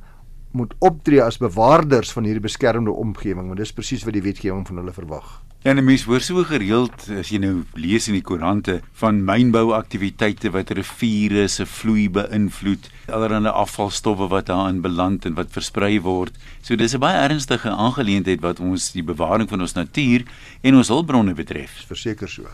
moet 0.52 0.74
optree 0.80 1.22
as 1.22 1.38
bewaarders 1.38 2.12
van 2.12 2.24
hierdie 2.24 2.44
beskermde 2.44 2.92
omgewing 2.92 3.48
want 3.48 3.60
dis 3.60 3.74
presies 3.74 4.06
wat 4.08 4.14
die 4.14 4.26
wetgewing 4.26 4.66
van 4.68 4.78
hulle 4.82 4.94
verwag. 4.94 5.42
Ja, 5.66 5.74
en 5.74 5.84
mense 5.84 6.06
hoor 6.06 6.22
so 6.22 6.44
gereeld 6.48 7.08
as 7.18 7.32
jy 7.34 7.40
nou 7.44 7.66
lees 7.76 8.06
in 8.08 8.16
die 8.16 8.24
koerante 8.24 8.78
van 9.02 9.24
mynbouaktiwiteite 9.26 10.52
wat 10.54 10.70
riviere 10.78 11.48
se 11.52 11.66
vloei 11.68 12.06
beïnvloed, 12.14 12.88
allerlei 13.12 13.52
afvalstowwe 13.52 14.30
wat 14.32 14.48
daarin 14.48 14.84
beland 14.86 15.26
en 15.26 15.36
wat 15.36 15.52
versprei 15.52 15.98
word. 16.06 16.38
So 16.62 16.78
dis 16.78 16.94
'n 16.96 17.02
baie 17.04 17.18
ernstige 17.26 17.70
aangeleentheid 17.70 18.42
wat 18.42 18.60
ons 18.60 18.92
die 18.92 19.04
bewaring 19.04 19.50
van 19.50 19.62
ons 19.62 19.74
natuur 19.74 20.24
en 20.62 20.76
ons 20.76 20.88
hulpbronne 20.88 21.34
betref. 21.34 21.84
Verseker 21.88 22.30
so. 22.30 22.46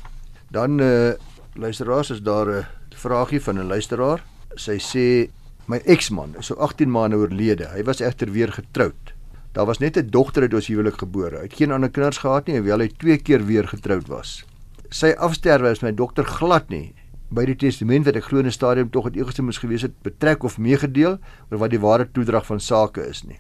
Dan 0.50 0.80
eh 0.80 1.10
uh, 1.10 1.14
luisteraars 1.54 2.10
is 2.10 2.22
daar 2.22 2.48
'n 2.48 2.66
vraagie 2.96 3.42
van 3.42 3.60
'n 3.60 3.68
luisteraar. 3.68 4.24
Sy 4.56 4.80
sê 4.80 5.30
My 5.66 5.80
eksman 5.88 6.34
is 6.40 6.50
so 6.52 6.58
18 6.60 6.92
maande 6.92 7.16
oorlede. 7.16 7.70
Hy 7.72 7.86
was 7.88 8.02
egter 8.04 8.32
weer 8.36 8.52
getroud. 8.52 9.14
Daar 9.56 9.66
was 9.66 9.80
net 9.80 9.98
'n 9.98 10.10
dogter 10.10 10.42
uit 10.42 10.54
ons 10.54 10.68
huwelik 10.68 10.98
gebore. 10.98 11.38
Hy 11.38 11.44
het 11.44 11.54
geen 11.54 11.72
ander 11.72 11.90
kinders 11.90 12.18
gehad 12.18 12.48
nie, 12.48 12.58
hoewel 12.58 12.80
hy 12.80 12.88
twee 12.88 13.18
keer 13.18 13.46
weer 13.46 13.68
getroud 13.68 14.08
was. 14.08 14.46
Sy 14.90 15.16
afsterwe 15.18 15.72
is 15.72 15.82
my 15.82 15.92
dokter 15.92 16.26
glad 16.26 16.70
nie 16.70 16.94
by 17.30 17.46
die 17.46 17.56
testament 17.56 18.06
wat 18.06 18.16
ek 18.16 18.24
glo 18.24 18.40
in 18.40 18.46
'n 18.46 18.52
stadium 18.52 18.90
tog 18.90 19.06
het 19.06 19.16
eers 19.16 19.40
moes 19.40 19.58
gewees 19.58 19.82
het 19.82 20.04
betrek 20.04 20.44
of 20.44 20.58
meegedeel 20.58 21.18
oor 21.52 21.58
wat 21.58 21.70
die 21.70 21.80
ware 21.80 22.12
toedrag 22.12 22.46
van 22.46 22.60
sake 22.60 23.08
is 23.08 23.24
nie. 23.24 23.40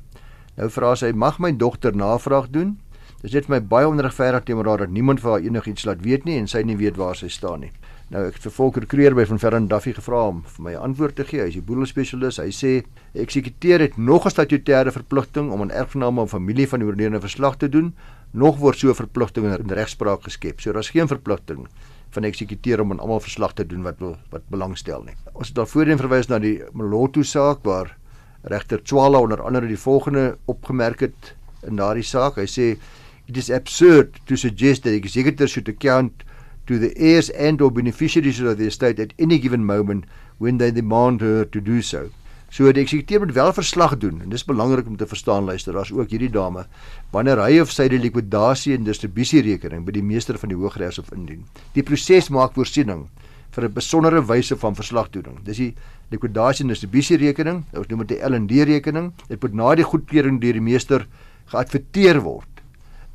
Nou 0.58 0.70
vra 0.70 0.96
sy, 0.96 1.12
mag 1.12 1.40
my 1.40 1.52
dogter 1.52 1.96
navraag 1.96 2.50
doen? 2.50 2.80
Dit 3.22 3.32
is 3.32 3.34
net 3.34 3.46
vir 3.46 3.56
my 3.56 3.68
baie 3.68 3.88
onregverdig 3.88 4.44
teenoor 4.44 4.68
haar 4.68 4.78
dat 4.78 4.90
niemand 4.90 5.20
vir 5.20 5.32
haar 5.32 5.42
enigiets 5.42 5.86
laat 5.86 6.02
weet 6.02 6.26
nie 6.26 6.38
en 6.38 6.48
sy 6.48 6.62
nie 6.62 6.78
weet 6.78 6.98
waar 6.98 7.16
sy 7.16 7.28
staan 7.28 7.60
nie. 7.60 7.72
Nou 8.14 8.28
ek 8.30 8.36
het 8.38 8.44
vir 8.46 8.54
Volker 8.54 8.84
Kreer 8.86 9.16
by 9.18 9.24
van 9.26 9.40
Ferran 9.42 9.66
Duffy 9.66 9.90
gevra 9.98 10.20
om 10.30 10.44
vir 10.46 10.64
my 10.68 10.74
antwoord 10.78 11.16
te 11.18 11.24
gee. 11.26 11.40
Hy 11.42 11.50
is 11.50 11.56
die 11.58 11.64
boedelspesialis. 11.66 12.38
Hy 12.44 12.52
sê 12.54 12.74
eksekuteur 13.18 13.82
het 13.82 13.96
nog 13.98 14.28
'n 14.28 14.30
statutêre 14.30 14.94
verpligting 14.94 15.50
om 15.50 15.62
aan 15.62 15.72
erfgename 15.72 16.22
en 16.22 16.30
familie 16.30 16.68
van 16.70 16.80
die 16.80 16.88
oorledene 16.88 17.20
verslag 17.20 17.58
te 17.58 17.70
doen. 17.70 17.96
Nog 18.32 18.60
word 18.60 18.78
so 18.78 18.90
'n 18.90 18.94
verpligting 18.94 19.46
in 19.46 19.68
regspraak 19.68 20.24
geskep. 20.24 20.62
So 20.62 20.72
daar's 20.72 20.92
geen 20.92 21.08
verpligting 21.08 21.68
van 22.12 22.24
eksekuteur 22.24 22.82
om 22.82 22.92
aan 22.92 23.00
almal 23.00 23.20
verslag 23.20 23.54
te 23.54 23.66
doen 23.66 23.82
wat 23.82 23.98
wat 24.30 24.44
belangstel 24.48 25.04
nie. 25.04 25.16
Ons 25.34 25.48
het 25.48 25.56
daarvoorheen 25.56 25.98
verwys 25.98 26.28
na 26.28 26.40
die 26.40 26.62
Moloto 26.72 27.24
saak 27.24 27.64
waar 27.64 27.98
regter 28.44 28.84
Tswala 28.84 29.20
onder 29.20 29.42
andere 29.42 29.68
die 29.68 29.78
volgende 29.78 30.38
opgemerk 30.46 31.00
het 31.00 31.36
in 31.64 31.76
daardie 31.76 32.04
saak. 32.04 32.36
Hy 32.36 32.46
sê 32.46 32.78
it 33.26 33.38
is 33.38 33.50
absurd 33.50 34.20
to 34.26 34.36
suggest 34.36 34.84
that 34.84 34.92
the 34.92 34.98
executor 34.98 35.48
should 35.48 35.70
account 35.70 36.24
to 36.68 36.80
the 36.80 36.94
heirs 36.96 37.30
and 37.32 37.62
or 37.62 37.72
beneficiaries 37.72 38.40
of 38.40 38.58
the 38.58 38.68
estate 38.68 39.00
at 39.00 39.14
any 39.20 39.38
given 39.40 39.66
moment 39.66 40.06
when 40.38 40.58
they 40.58 40.72
demand 40.72 41.22
her 41.22 41.46
to 41.46 41.62
do 41.62 41.82
so. 41.82 42.10
So 42.54 42.70
die 42.70 42.84
eksekuteur 42.84 43.24
moet 43.24 43.34
wel 43.34 43.50
verslag 43.58 43.96
doen 43.98 44.20
en 44.22 44.30
dis 44.30 44.46
belangrik 44.46 44.86
om 44.88 44.98
te 44.98 45.08
verstaan 45.10 45.48
luister, 45.50 45.74
daar's 45.74 45.92
ook 45.92 46.12
hierdie 46.14 46.30
dame 46.30 46.68
wanneer 47.12 47.42
hy 47.42 47.58
of 47.64 47.72
sy 47.74 47.88
die 47.90 47.98
likwidasie 47.98 48.76
en 48.78 48.86
distribusierekening 48.86 49.88
by 49.88 49.96
die 49.96 50.06
meester 50.06 50.38
van 50.38 50.54
die 50.54 50.60
Hooggeregshof 50.60 51.10
indien. 51.18 51.48
Die 51.74 51.82
proses 51.82 52.30
maak 52.30 52.54
voorsiening 52.54 53.08
vir 53.56 53.66
'n 53.66 53.74
besondere 53.74 54.22
wyse 54.22 54.56
van 54.56 54.76
verslagdoening. 54.76 55.42
Dis 55.44 55.58
die 55.58 55.74
likwidasie 56.12 56.64
en 56.64 56.70
distribusierekening, 56.70 57.66
ons 57.74 57.88
noem 57.88 58.06
dit 58.06 58.18
die 58.18 58.22
L&D 58.22 58.64
rekening. 58.70 59.14
Dit 59.28 59.42
moet 59.42 59.54
na 59.54 59.76
die 59.76 59.84
goedkeuring 59.84 60.40
deur 60.40 60.54
die 60.54 60.62
meester 60.62 61.08
geadverteer 61.48 62.22
word 62.22 62.53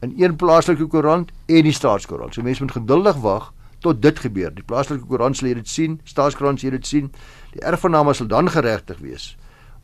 in 0.01 0.15
een 0.17 0.37
plaaslike 0.37 0.87
koerant 0.87 1.31
en 1.47 1.63
die 1.63 1.75
staatskoerant. 1.75 2.35
So 2.35 2.43
mense 2.43 2.63
moet 2.63 2.77
geduldig 2.77 3.17
wag 3.25 3.53
tot 3.85 4.03
dit 4.03 4.19
gebeur. 4.19 4.51
Die 4.55 4.67
plaaslike 4.67 5.07
koerant 5.07 5.37
sal 5.37 5.55
dit 5.55 5.69
sien, 5.69 6.01
staatskoerant 6.05 6.61
sal 6.61 6.77
dit 6.77 6.87
sien. 6.87 7.13
Die 7.55 7.63
erfgename 7.67 8.15
sal 8.15 8.31
dan 8.31 8.51
geregtig 8.51 8.99
wees 9.03 9.37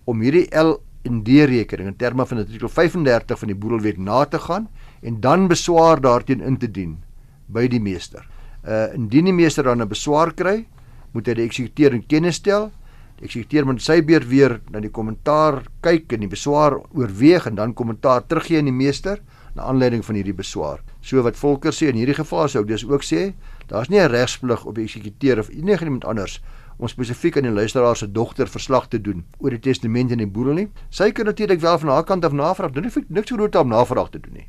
om 0.05 0.21
hierdie 0.21 0.45
L 0.53 0.77
en 1.09 1.23
D 1.25 1.45
rekening 1.49 1.89
in 1.93 1.97
terme 1.97 2.27
van 2.27 2.43
artikel 2.43 2.69
35 2.69 3.39
van 3.41 3.51
die 3.51 3.57
boedelwet 3.57 3.99
na 3.99 4.25
te 4.25 4.39
gaan 4.39 4.69
en 5.03 5.21
dan 5.21 5.49
beswaar 5.49 6.01
daarteen 6.01 6.41
in 6.45 6.59
te 6.61 6.69
dien 6.69 6.99
by 7.47 7.67
die 7.69 7.81
meester. 7.81 8.25
Uh 8.65 8.95
indien 8.97 9.29
die 9.29 9.37
meester 9.37 9.65
dan 9.65 9.83
'n 9.83 9.89
beswaar 9.89 10.33
kry, 10.33 10.67
moet 11.13 11.27
hy 11.27 11.35
die 11.35 11.45
eksekuteur 11.45 11.93
in 11.93 12.07
kennis 12.07 12.41
stel. 12.41 12.71
Die 13.19 13.29
eksekuteur 13.29 13.67
moet 13.69 13.83
sy 13.83 14.01
beurt 14.03 14.27
weer 14.27 14.57
na 14.75 14.81
die 14.83 14.91
kommentaar 14.91 15.63
kyk 15.87 16.13
en 16.17 16.25
die 16.25 16.31
beswaar 16.33 16.81
oorweeg 16.93 17.47
en 17.47 17.55
dan 17.61 17.75
kommentaar 17.75 18.27
teruggee 18.27 18.59
aan 18.59 18.71
die 18.71 18.75
meester 18.75 19.21
na 19.55 19.69
aanleiding 19.71 20.03
van 20.03 20.19
hierdie 20.19 20.35
beswaar. 20.35 20.81
So 21.01 21.23
wat 21.23 21.39
Volker 21.39 21.73
sê 21.73 21.93
in 21.93 22.01
hierdie 22.01 22.17
geval 22.19 22.49
sou 22.51 22.65
dis 22.67 22.83
ook 22.85 23.07
sê, 23.07 23.35
daar's 23.71 23.89
nie 23.89 24.01
'n 24.01 24.11
regsplig 24.11 24.65
op 24.65 24.75
die 24.75 24.85
eksekuteur 24.85 25.39
of 25.39 25.49
enige 25.49 25.85
iemand 25.85 26.05
anders 26.05 26.41
om 26.79 26.89
spesifiek 26.89 27.37
aan 27.37 27.47
die 27.47 27.53
luisteraar 27.53 27.97
se 27.97 28.11
dogter 28.13 28.49
verslag 28.49 28.89
te 28.89 29.01
doen 29.01 29.25
oor 29.39 29.51
die 29.51 29.61
testament 29.61 30.11
en 30.11 30.19
die 30.19 30.27
boedel 30.27 30.55
nie. 30.55 30.69
Sy 30.91 31.13
kan 31.13 31.27
natuurlik 31.27 31.61
wel 31.61 31.79
van 31.79 31.89
haar 31.89 32.05
kant 32.05 32.25
af 32.25 32.33
navraag 32.33 32.73
doen, 32.73 32.83
nie 32.83 33.05
niks 33.09 33.31
groot 33.31 33.57
om 33.57 33.69
navraag 33.69 34.11
te 34.11 34.19
doen 34.19 34.33
nie. 34.33 34.49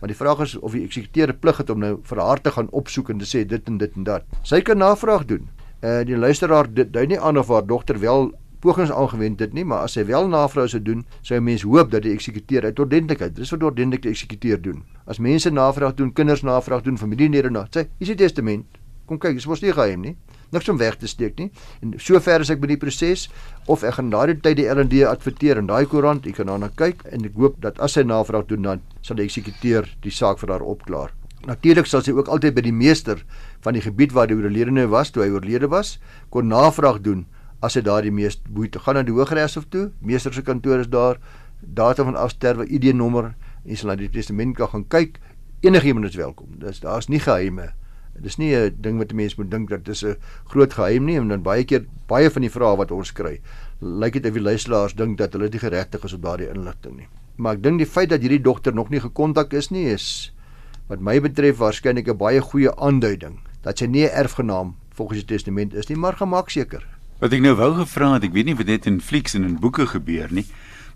Maar 0.00 0.08
die 0.08 0.16
vraag 0.16 0.40
is 0.40 0.56
of 0.56 0.72
die 0.72 0.84
eksekuteur 0.84 1.32
plig 1.34 1.56
het 1.56 1.70
om 1.70 1.78
nou 1.78 1.98
vir 2.02 2.20
haar 2.22 2.40
te 2.40 2.50
gaan 2.50 2.68
opsoek 2.70 3.10
en 3.10 3.18
te 3.18 3.26
sê 3.26 3.44
dit 3.46 3.68
en 3.68 3.78
dit 3.78 3.96
en 3.96 4.04
dat. 4.04 4.24
Sy 4.42 4.60
kan 4.62 4.78
navraag 4.78 5.26
doen. 5.26 5.48
Uh, 5.78 6.02
die 6.02 6.16
luisteraar 6.16 6.66
dui 6.74 7.06
nie 7.06 7.20
aan 7.20 7.38
of 7.38 7.48
haar 7.48 7.66
dogter 7.66 8.00
wel 8.02 8.32
pogings 8.60 8.90
aangewend 8.90 9.38
het 9.40 9.52
nie, 9.54 9.64
maar 9.64 9.84
as 9.86 9.94
hy 9.94 10.02
wel 10.08 10.26
navraag 10.28 10.72
sou 10.72 10.80
doen, 10.82 11.04
sou 11.22 11.38
'n 11.38 11.44
mens 11.44 11.62
hoop 11.62 11.90
dat 11.90 12.02
die 12.02 12.12
eksekuteur 12.12 12.64
uit 12.64 12.78
ordentlikheid, 12.78 13.36
dis 13.36 13.50
wat 13.50 13.62
ordentlik 13.62 14.02
die 14.02 14.10
eksekuteur 14.10 14.60
doen. 14.62 14.82
As 15.06 15.18
mense 15.18 15.50
navraag 15.50 15.94
doen, 15.94 16.12
kinders 16.12 16.42
navraag 16.42 16.82
doen, 16.82 16.98
familielede 16.98 17.50
na, 17.50 17.66
sê, 17.70 17.86
"Is 17.98 18.08
die 18.08 18.16
testament? 18.16 18.66
Kom 19.06 19.18
kyk, 19.18 19.34
dis 19.34 19.46
mos 19.46 19.60
nie 19.60 19.72
geheim 19.72 20.00
nie." 20.00 20.16
Niks 20.50 20.68
om 20.68 20.78
weg 20.78 20.96
te 20.96 21.06
steek 21.06 21.38
nie. 21.38 21.50
En 21.82 21.94
sover 21.96 22.40
as 22.40 22.50
ek 22.50 22.60
by 22.60 22.66
die 22.66 22.76
proses 22.76 23.28
of 23.66 23.82
ek 23.82 23.94
gaan 23.94 24.10
daardie 24.10 24.40
tyd 24.40 24.56
die 24.56 24.68
L&D 24.68 25.04
adverteer 25.04 25.58
in 25.58 25.66
daai 25.66 25.86
koerant, 25.86 26.26
ek 26.26 26.34
kan 26.34 26.46
daarna 26.46 26.70
kyk 26.74 27.04
en 27.12 27.24
ek 27.24 27.36
hoop 27.36 27.60
dat 27.60 27.78
as 27.78 27.94
hy 27.94 28.02
navraag 28.02 28.46
doen 28.46 28.62
dan 28.62 28.80
sal 29.02 29.16
die 29.16 29.24
eksekuteur 29.24 29.88
die 30.00 30.10
saak 30.10 30.38
vir 30.38 30.48
haar 30.48 30.62
opklaar. 30.62 31.17
Natuurlik 31.46 31.86
sal 31.86 32.02
sy 32.02 32.10
ook 32.16 32.28
altyd 32.28 32.56
by 32.56 32.62
die 32.66 32.74
meester 32.74 33.20
van 33.62 33.76
die 33.76 33.82
gebied 33.82 34.12
waar 34.12 34.26
die 34.26 34.34
oorledene 34.34 34.88
was 34.90 35.12
toe 35.14 35.22
hy 35.22 35.30
oorlede 35.30 35.68
was, 35.70 35.98
kon 36.34 36.48
navraag 36.50 36.98
doen 37.04 37.26
as 37.62 37.76
hy 37.78 37.82
daardie 37.86 38.14
mees 38.14 38.38
boete 38.48 38.82
gaan 38.82 38.98
na 38.98 39.04
die 39.06 39.14
Hooggeregshof 39.14 39.68
toe, 39.70 39.88
meester 40.02 40.34
se 40.34 40.42
kantoor 40.42 40.82
is 40.82 40.90
daar, 40.90 41.18
datum 41.60 42.10
van 42.10 42.18
afsterwe, 42.18 42.66
ID-nommer, 42.66 43.34
jy 43.66 43.78
sal 43.78 43.92
na 43.92 43.98
die 43.98 44.10
testament 44.10 44.56
kan 44.58 44.70
gaan 44.72 44.86
kyk. 44.90 45.18
Enigiemand 45.66 46.06
is 46.06 46.18
welkom. 46.18 46.54
Dis 46.62 46.82
daar's 46.82 47.08
nie 47.10 47.22
geheime. 47.22 47.72
Dis 48.18 48.38
nie 48.38 48.54
'n 48.54 48.74
ding 48.82 48.98
wat 48.98 49.12
mense 49.12 49.36
moet 49.38 49.50
dink 49.50 49.70
dat 49.70 49.84
dis 49.84 50.04
'n 50.04 50.16
groot 50.50 50.72
geheim 50.72 51.04
nie 51.04 51.16
en 51.16 51.28
dan 51.28 51.42
baie 51.42 51.64
keer 51.64 51.86
baie 52.08 52.30
van 52.30 52.42
die 52.42 52.50
vrae 52.50 52.76
wat 52.76 52.90
ons 52.90 53.12
kry, 53.12 53.40
lyk 53.80 54.12
dit 54.12 54.26
of 54.26 54.32
die 54.32 54.42
luisteraars 54.42 54.94
dink 54.94 55.18
dat 55.18 55.32
hulle 55.32 55.48
nie 55.48 55.58
geregtig 55.58 56.04
is 56.04 56.12
op 56.12 56.22
daardie 56.22 56.48
inligting 56.48 56.96
nie. 56.96 57.08
Maar 57.36 57.54
ek 57.54 57.62
dink 57.62 57.78
die 57.78 57.86
feit 57.86 58.08
dat 58.08 58.20
hierdie 58.20 58.42
dogter 58.42 58.74
nog 58.74 58.90
nie 58.90 59.00
gekontak 59.00 59.52
is 59.52 59.70
nie 59.70 59.86
is 59.86 60.32
wat 60.88 61.00
my 61.00 61.20
betref 61.20 61.58
waarskynlik 61.60 62.08
'n 62.08 62.16
baie 62.16 62.40
goeie 62.40 62.72
aanduiding 62.76 63.38
dat 63.62 63.78
sy 63.78 63.86
nie 63.86 64.04
'n 64.04 64.14
erfgenaam 64.14 64.74
volgens 64.94 65.24
die 65.24 65.36
testament 65.36 65.74
is 65.74 65.88
nie, 65.88 65.96
maar 65.96 66.16
gemaak 66.16 66.50
seker. 66.50 66.86
Wat 67.20 67.32
ek 67.32 67.40
nou 67.40 67.54
wou 67.54 67.74
gevra 67.74 68.14
het, 68.14 68.24
ek 68.24 68.32
weet 68.32 68.44
nie 68.44 68.54
of 68.54 68.64
dit 68.64 68.86
in 68.86 69.00
flieks 69.00 69.34
en 69.34 69.44
in 69.44 69.58
boeke 69.60 69.86
gebeur 69.86 70.28
nie, 70.30 70.46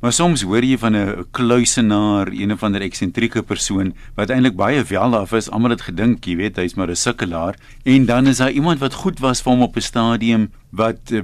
maar 0.01 0.13
soms 0.13 0.43
hoor 0.43 0.65
jy 0.65 0.79
van 0.79 0.97
'n 0.97 1.27
kluisenaar, 1.31 2.29
een 2.33 2.53
of 2.53 2.63
ander 2.63 2.81
eksentrieke 2.81 3.43
persoon 3.43 3.95
wat 4.17 4.31
eintlik 4.31 4.57
baie 4.57 4.83
welaf 4.83 5.33
is, 5.33 5.51
almal 5.51 5.71
het 5.71 5.83
gedink, 5.83 6.25
jy 6.27 6.37
weet, 6.37 6.57
hy's 6.57 6.75
maar 6.75 6.91
'n 6.91 6.97
sukkelaar 6.97 7.55
en 7.85 8.07
dan 8.07 8.27
is 8.27 8.39
daar 8.39 8.51
iemand 8.51 8.81
wat 8.81 8.95
goed 8.95 9.19
was 9.21 9.43
vir 9.43 9.53
hom 9.53 9.63
op 9.63 9.77
'n 9.77 9.81
stadium 9.81 10.51
wat 10.71 11.11
uh, 11.11 11.23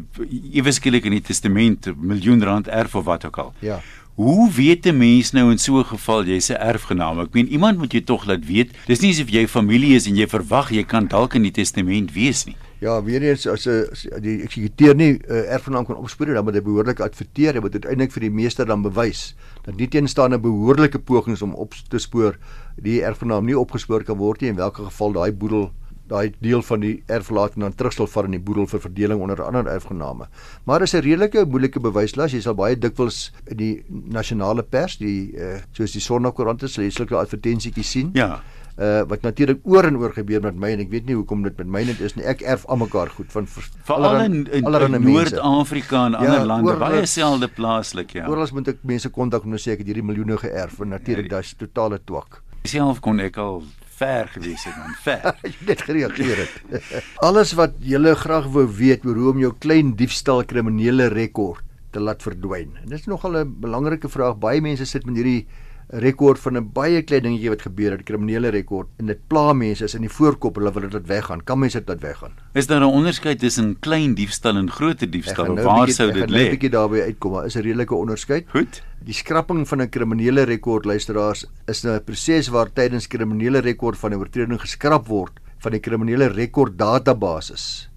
eweskielik 0.53 1.05
in 1.05 1.13
die 1.13 1.23
testament 1.23 1.87
'n 1.87 1.97
miljoen 1.99 2.43
rand 2.43 2.69
erf 2.69 2.95
of 2.95 3.05
wat 3.05 3.25
ook 3.25 3.39
al. 3.39 3.55
Ja. 3.61 3.81
Hoe 4.19 4.51
weet 4.51 4.87
'n 4.87 4.97
mens 4.97 5.31
nou 5.31 5.51
in 5.51 5.59
so 5.59 5.79
'n 5.79 5.85
geval 5.85 6.25
jy's 6.25 6.51
'n 6.51 6.59
erfgenaam? 6.59 7.21
Ek 7.21 7.33
meen 7.33 7.49
iemand 7.49 7.79
moet 7.79 7.93
jy 7.93 8.01
tog 8.01 8.27
laat 8.27 8.47
weet. 8.47 8.71
Dis 8.87 9.01
nie 9.01 9.11
asof 9.11 9.31
jy 9.31 9.47
familie 9.47 9.95
is 9.95 10.07
en 10.07 10.17
jy 10.17 10.27
verwag 10.27 10.71
jy 10.71 10.83
kan 10.83 11.07
dalk 11.07 11.35
in 11.35 11.43
die 11.43 11.51
testament 11.51 12.13
wees 12.13 12.45
nie. 12.45 12.57
Ja, 12.81 13.03
weer 13.03 13.23
eens 13.23 13.47
as 13.47 13.67
'n 13.67 13.87
die 14.21 14.43
eksekuteur 14.43 14.95
nie 14.95 15.21
uh, 15.29 15.53
erfgenaam 15.53 15.87
kan 15.87 15.97
opspoor 15.97 16.35
dan 16.35 16.45
moet 16.45 16.55
hy 16.55 16.63
behoorlik 16.63 17.01
adverteer. 17.01 17.55
Hy 17.55 17.61
moet 17.61 17.73
uiteindelik 17.73 18.13
vir 18.13 18.21
die 18.21 18.31
meester 18.31 18.67
dan 18.67 18.83
bewys 18.83 19.35
dat 19.63 19.77
nie 19.77 19.89
teenstaande 19.89 20.39
behoorlike 20.39 20.99
pogings 20.99 21.43
om 21.43 21.55
op 21.55 21.75
te 21.89 21.99
spoor 21.99 22.39
die 22.77 23.03
erfgenaam 23.03 23.45
nie 23.45 23.59
opgespoor 23.59 24.03
kan 24.03 24.17
word 24.17 24.41
nie 24.41 24.49
en 24.49 24.57
in 24.57 24.63
watter 24.63 24.85
geval 24.85 25.13
daai 25.13 25.33
boedel 25.33 25.71
daai 26.09 26.33
deel 26.41 26.62
van 26.62 26.81
die 26.85 26.95
erflating 27.07 27.65
dan 27.65 27.75
terugstel 27.77 28.09
vir 28.11 28.29
in 28.29 28.37
die 28.38 28.43
boedel 28.43 28.69
vir 28.71 28.81
verdeling 28.81 29.23
onder 29.25 29.43
ander 29.45 29.67
erfgename. 29.71 30.29
Maar 30.65 30.83
is 30.83 30.95
'n 30.95 31.05
redelike 31.05 31.45
moeilike 31.45 31.81
bewyslas. 31.81 32.33
Jy 32.33 32.41
sal 32.41 32.55
baie 32.55 32.77
dikwels 32.77 33.33
in 33.47 33.57
die 33.57 33.85
nasionale 33.88 34.62
pers, 34.62 34.97
die 34.97 35.33
uh, 35.37 35.59
soos 35.73 35.93
die 35.93 36.00
Sonderkoerante 36.00 36.69
se 36.69 36.81
leselike 36.81 37.17
advertensietjies 37.17 37.91
sien. 37.91 38.11
Ja. 38.15 38.41
Uh 38.79 39.03
wat 39.11 39.23
natuurlik 39.23 39.59
oor 39.67 39.85
en 39.85 39.97
oor 39.97 40.12
gebeur 40.15 40.41
met 40.41 40.55
my 40.55 40.69
en 40.71 40.81
ek 40.81 40.91
weet 40.91 41.07
nie 41.07 41.15
hoekom 41.19 41.43
dit 41.43 41.57
met 41.59 41.67
my 41.67 41.83
net 41.85 42.00
is 42.00 42.15
nie. 42.15 42.25
Ek 42.25 42.45
erf 42.47 42.65
almekaar 42.67 43.11
goed 43.11 43.33
van 43.33 43.47
veral 43.49 44.21
in, 44.23 44.47
in, 44.53 44.65
in 44.65 45.03
Noord-Afrika 45.03 46.05
en 46.07 46.12
ja, 46.12 46.19
ander 46.19 46.47
lande, 46.47 46.71
oor, 46.71 46.79
baie 46.79 47.07
selde 47.07 47.49
plaaslik, 47.49 48.15
ja. 48.15 48.29
Oral 48.31 48.47
moet 48.53 48.69
ek 48.69 48.79
mense 48.87 49.11
kontak 49.11 49.43
om 49.43 49.57
te 49.57 49.59
sê 49.59 49.75
ek 49.75 49.83
het 49.83 49.91
hierdie 49.91 50.07
miljoene 50.07 50.38
geërf 50.38 50.79
en 50.87 50.95
natuurlik 50.95 51.27
ja, 51.31 51.43
dis 51.43 51.59
totale 51.59 51.99
twak. 52.05 52.38
Self 52.71 53.03
kon 53.03 53.19
ek 53.19 53.37
al 53.43 53.65
ver 53.99 54.28
gewees 54.33 54.64
het 54.64 54.75
dan 54.78 54.95
ver. 55.05 55.38
net 55.69 55.83
gereageer 55.83 56.45
het. 56.45 56.83
Alles 57.28 57.55
wat 57.59 57.78
jy 57.83 58.14
graag 58.14 58.47
wou 58.55 58.67
weet 58.67 59.07
oor 59.07 59.19
hoe 59.19 59.33
om 59.33 59.40
jou 59.43 59.52
klein 59.59 59.95
diefstal 59.99 60.45
kriminele 60.45 61.09
rekord 61.12 61.64
te 61.90 62.00
laat 62.00 62.23
verdwyn. 62.23 62.76
En 62.83 62.88
dit 62.88 62.99
is 62.99 63.07
nogal 63.07 63.45
'n 63.45 63.57
belangrike 63.61 64.09
vraag. 64.09 64.38
Baie 64.38 64.61
mense 64.61 64.85
sit 64.85 65.07
met 65.07 65.17
hierdie 65.17 65.47
rekord 65.88 66.38
van 66.38 66.57
'n 66.57 66.71
baie 66.73 67.02
klein 67.02 67.23
dingetjie 67.23 67.49
wat 67.49 67.62
gebeur 67.62 67.92
het, 67.92 68.02
kriminele 68.04 68.49
rekord 68.49 68.88
en 68.99 69.07
dit 69.07 69.18
pla 69.28 69.52
mense 69.52 69.85
is 69.85 69.95
in 69.95 70.02
die 70.02 70.11
voorkop, 70.11 70.57
hulle 70.57 70.73
wil 70.73 70.88
dit 70.88 71.07
weggaan. 71.07 71.45
Kan 71.45 71.59
mense 71.59 71.85
dit 71.85 72.00
weggaan? 72.00 72.33
Is 72.52 72.66
daar 72.66 72.80
'n 72.80 72.92
onderskeid 72.92 73.38
tussen 73.38 73.78
klein 73.80 74.14
diefstal 74.14 74.57
en 74.57 74.71
groot 74.71 75.12
diefstal? 75.12 75.45
Nou 75.45 75.64
Waar 75.64 75.87
bietjie, 75.87 75.95
sou 75.95 76.12
dit 76.12 76.30
lê? 76.30 76.37
Ek 76.37 76.47
'n 76.47 76.50
bietjie 76.50 76.71
daarby 76.71 77.00
uitkom, 77.00 77.33
maar 77.33 77.47
is 77.47 77.57
'n 77.57 77.62
redelike 77.62 77.95
onderskeid. 77.95 78.45
Goed. 78.49 78.83
Die 79.04 79.14
skrapping 79.14 79.68
van 79.68 79.80
'n 79.80 79.88
kriminele 79.88 80.42
rekord 80.42 80.85
luisteraars 80.85 81.47
is 81.66 81.85
'n 81.85 82.04
proses 82.04 82.49
waar 82.49 82.73
tydens 82.73 83.07
kriminele 83.07 83.61
rekord 83.61 83.99
van 83.99 84.12
'n 84.12 84.18
oortreding 84.18 84.61
geskrap 84.61 85.07
word 85.07 85.40
van 85.59 85.73
die 85.73 85.80
kriminele 85.80 86.26
rekord 86.26 86.78
database. 86.78 87.88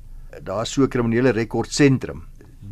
Daar's 0.44 0.72
so 0.72 0.84
'n 0.84 0.88
kriminele 0.88 1.32
rekord 1.32 1.72
sentrum. 1.72 2.24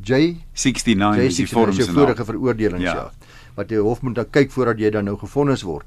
J69 0.02 1.18
is 1.18 1.36
die 1.36 1.48
vorm 1.48 1.74
se 1.74 1.92
vorige 1.92 2.26
veroordelings 2.26 2.84
ja. 2.84 2.94
ja 2.94 3.12
wat 3.56 3.70
die 3.70 3.80
hof 3.80 4.02
moet 4.02 4.16
dan 4.16 4.30
kyk 4.32 4.52
voordat 4.52 4.80
jy 4.80 4.90
dan 4.90 5.06
nou 5.06 5.18
gefonnis 5.18 5.64
word. 5.64 5.86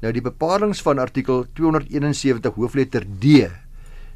Nou 0.00 0.12
die 0.12 0.24
bepalinge 0.24 0.78
van 0.82 0.98
artikel 0.98 1.44
271 1.54 2.54
hoofletter 2.54 3.04
D 3.20 3.48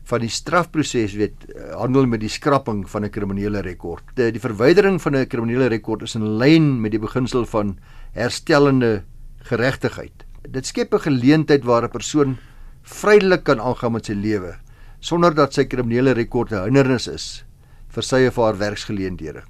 van 0.05 0.21
die 0.21 0.33
strafproseswet 0.33 1.47
eh, 1.49 1.71
handel 1.79 2.07
met 2.07 2.21
die 2.21 2.33
skrapping 2.33 2.85
van 2.91 3.05
'n 3.05 3.11
kriminele 3.11 3.61
rekord. 3.61 4.05
Die, 4.15 4.31
die 4.33 4.41
verwydering 4.41 5.01
van 5.01 5.17
'n 5.17 5.27
kriminele 5.27 5.69
rekord 5.69 6.03
is 6.03 6.15
in 6.15 6.39
lyn 6.39 6.81
met 6.81 6.91
die 6.91 7.01
beginsel 7.01 7.47
van 7.47 7.79
herstellende 8.13 9.03
geregtigheid. 9.49 10.25
Dit 10.49 10.67
skep 10.67 10.95
'n 10.95 11.01
geleentheid 11.09 11.65
waar 11.65 11.85
'n 11.85 11.91
persoon 11.91 12.37
vrylik 12.83 13.45
kan 13.45 13.61
aangaan 13.61 13.93
met 13.93 14.07
sy 14.07 14.13
lewe 14.13 14.57
sonder 15.05 15.35
dat 15.35 15.53
sy 15.53 15.67
kriminele 15.69 16.15
rekord 16.17 16.53
'n 16.53 16.65
hindernis 16.65 17.09
is 17.09 17.45
vir 17.89 18.03
sy 18.03 18.27
of 18.27 18.37
haar 18.37 18.57
werksgeleenthede. 18.57 19.43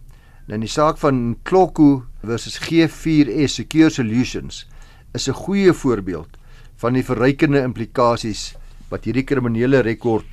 Nou 0.46 0.54
in 0.54 0.60
die 0.60 0.68
saak 0.68 0.98
van 0.98 1.36
Klokku 1.44 2.02
versus 2.24 2.58
G4S 2.58 3.60
Secure 3.60 3.90
Solutions 3.90 4.66
is 5.14 5.28
'n 5.28 5.34
goeie 5.34 5.72
voorbeeld 5.72 6.28
van 6.76 6.92
die 6.92 7.04
verrykende 7.04 7.62
implikasies 7.62 8.54
wat 8.90 9.04
hierdie 9.04 9.24
kriminele 9.24 9.80
rekord 9.80 10.26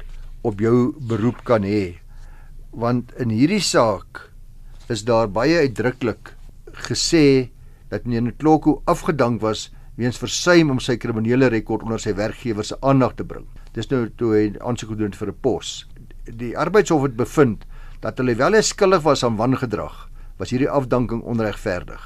op 0.44 0.60
jou 0.60 0.94
beroep 1.08 1.44
kan 1.44 1.64
hê. 1.64 2.00
Want 2.72 3.14
in 3.20 3.30
hierdie 3.30 3.62
saak 3.62 4.32
is 4.90 5.04
daar 5.04 5.28
baie 5.28 5.58
uitdruklik 5.58 6.36
gesê 6.90 7.50
dat 7.90 8.06
meneer 8.06 8.34
Klokku 8.38 8.82
afgedank 8.86 9.42
was 9.42 9.70
weens 9.96 10.18
versuim 10.18 10.72
om 10.72 10.80
sy 10.80 10.98
kriminele 10.98 11.50
rekord 11.52 11.84
onder 11.84 12.00
sy 12.00 12.14
werkgewer 12.18 12.66
se 12.66 12.78
aandag 12.82 13.16
te 13.16 13.24
bring. 13.24 13.46
Dis 13.76 13.90
nou 13.92 14.10
toe 14.18 14.34
hy 14.36 14.46
aansoek 14.60 14.96
gedoen 14.96 15.12
het 15.12 15.20
vir 15.20 15.32
'n 15.32 15.42
pos. 15.42 15.88
Die 16.26 16.58
arbeidshof 16.58 17.04
het 17.04 17.16
bevind 17.16 17.66
dat 18.02 18.18
hulle 18.18 18.36
wel 18.36 18.62
skuldig 18.62 19.02
was 19.04 19.24
aan 19.24 19.38
wangedrag, 19.38 20.10
was 20.42 20.50
hierdie 20.50 20.70
afdanking 20.70 21.22
onregverdig. 21.30 22.02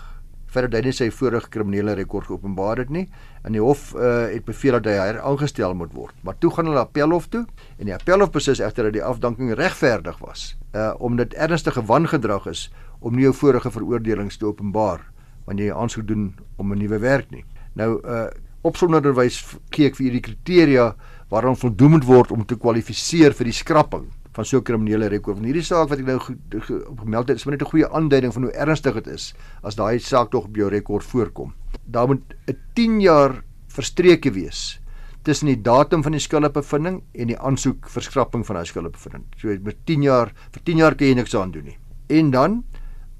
Verder 0.52 0.80
hy 0.80 0.90
nie 0.90 0.96
sy 0.96 1.08
vorige 1.12 1.50
kriminele 1.52 1.96
rekord 1.96 2.28
geopenbaar 2.30 2.82
het 2.84 2.92
nie 2.92 3.06
en 3.48 3.56
die 3.56 3.64
hof 3.64 3.90
uh, 3.96 4.28
het 4.32 4.46
beveel 4.48 4.78
dat 4.78 4.90
hy 4.92 4.96
heraangestel 5.00 5.76
moet 5.80 5.94
word. 5.96 6.16
Maar 6.28 6.38
toe 6.44 6.52
gaan 6.56 6.70
hulle 6.70 6.84
appelhof 6.84 7.30
toe 7.32 7.46
en 7.80 7.90
die 7.90 7.96
appelhof 7.96 8.34
beslis 8.36 8.62
egter 8.64 8.90
dat 8.90 8.96
die 8.98 9.04
afdanking 9.04 9.54
regverdig 9.60 10.20
was, 10.24 10.54
uh 10.76 10.92
omdat 11.00 11.36
ernstige 11.40 11.84
wangedrag 11.88 12.48
is 12.52 12.68
om 13.00 13.16
nie 13.16 13.28
jou 13.28 13.34
vorige 13.36 13.72
veroordelings 13.72 14.40
te 14.40 14.48
openbaar 14.48 15.04
wanneer 15.46 15.72
jy 15.72 15.80
aansoek 15.84 16.08
doen 16.08 16.34
om 16.58 16.72
'n 16.74 16.80
nuwe 16.80 17.00
werk 17.00 17.32
nie. 17.32 17.46
Nou 17.76 18.00
uh 18.04 18.28
opsonderwys 18.66 19.44
kyk 19.70 19.96
vir 19.96 20.06
hierdie 20.08 20.26
kriteria 20.28 20.96
waaraan 21.30 21.56
voldoen 21.56 21.92
moet 21.92 22.06
word 22.06 22.32
om 22.32 22.46
te 22.46 22.56
kwalifiseer 22.58 23.34
vir 23.34 23.46
die 23.46 23.60
skrapping 23.60 24.08
van 24.36 24.46
so 24.46 24.58
'n 24.58 24.64
kriminele 24.64 25.08
rekord. 25.08 25.38
En 25.38 25.44
hierdie 25.48 25.64
saak 25.64 25.90
wat 25.90 26.00
ek 26.00 26.06
nou 26.06 26.20
gemeld 26.20 27.28
het, 27.28 27.38
is 27.38 27.46
net 27.46 27.62
'n 27.62 27.72
goeie 27.72 27.90
aanduiding 27.90 28.34
van 28.34 28.44
hoe 28.44 28.52
ernstig 28.52 28.94
dit 28.94 29.08
is 29.08 29.34
as 29.64 29.76
daai 29.76 30.00
saak 30.00 30.32
tog 30.32 30.46
op 30.46 30.56
jou 30.56 30.70
rekord 30.70 31.04
voorkom. 31.04 31.54
Daar 31.86 32.08
moet 32.08 32.22
'n 32.48 32.58
10 32.74 33.02
jaar 33.02 33.44
verstreke 33.68 34.32
wees 34.32 34.80
tussen 35.24 35.48
die 35.48 35.62
datum 35.62 36.04
van 36.04 36.12
die 36.12 36.22
skuldbevinding 36.22 37.02
en 37.14 37.28
die 37.28 37.40
aansoek 37.40 37.90
vir 37.90 38.02
skrapping 38.02 38.46
van 38.46 38.56
daai 38.56 38.66
skuldbevinding. 38.66 39.24
So 39.38 39.48
met 39.64 39.76
10 39.86 40.02
jaar, 40.02 40.32
vir 40.52 40.62
10 40.64 40.78
jaar 40.78 40.96
kan 40.96 41.08
jy 41.08 41.14
niks 41.14 41.36
aan 41.36 41.52
doen 41.52 41.64
nie. 41.64 41.78
En 42.08 42.32
dan 42.32 42.64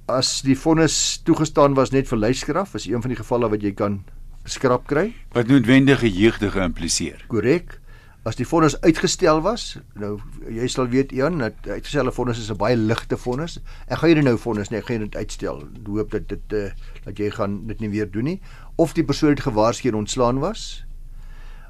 as 0.08 0.42
die 0.42 0.58
vonnis 0.58 1.22
toegestaan 1.26 1.74
was 1.74 1.92
net 1.92 2.08
vir 2.08 2.18
leiskraf, 2.18 2.76
is 2.76 2.86
een 2.86 3.02
van 3.02 3.10
die 3.10 3.18
gevalle 3.18 3.50
wat 3.50 3.62
jy 3.62 3.72
kan 3.72 4.04
skrap 4.46 4.86
kry 4.88 5.14
wat 5.34 5.48
noodwendige 5.48 6.10
jeugdige 6.10 6.62
impliseer. 6.62 7.26
Korrek. 7.28 7.80
As 8.26 8.40
die 8.40 8.46
vonnis 8.50 8.74
uitgestel 8.82 9.44
was, 9.46 9.76
nou 10.02 10.16
jy 10.50 10.66
sal 10.72 10.88
weet 10.90 11.12
Ian, 11.14 11.38
dat 11.44 11.68
uitgestelde 11.68 12.12
vonnis 12.12 12.40
is 12.42 12.50
'n 12.50 12.58
baie 12.58 12.76
ligte 12.76 13.18
vonnis. 13.18 13.60
Ek 13.88 14.00
gaan 14.00 14.10
hier 14.10 14.24
nou 14.24 14.38
vonnis 14.38 14.72
nie, 14.72 14.80
ek 14.80 14.88
gaan 14.88 15.06
dit 15.06 15.16
uitstel. 15.16 15.62
Ek 15.62 15.88
hoop 15.88 16.12
dat 16.12 16.28
dit 16.28 16.54
uh, 16.54 16.72
dat 17.06 17.18
jy 17.18 17.30
gaan 17.30 17.68
dit 17.68 17.80
nie 17.80 17.90
weer 17.90 18.10
doen 18.12 18.24
nie 18.24 18.42
of 18.78 18.94
die 18.94 19.04
persoon 19.04 19.30
het 19.30 19.46
gewaarsku 19.46 19.90
en 19.90 19.96
ontslaan 19.96 20.40
was. 20.40 20.86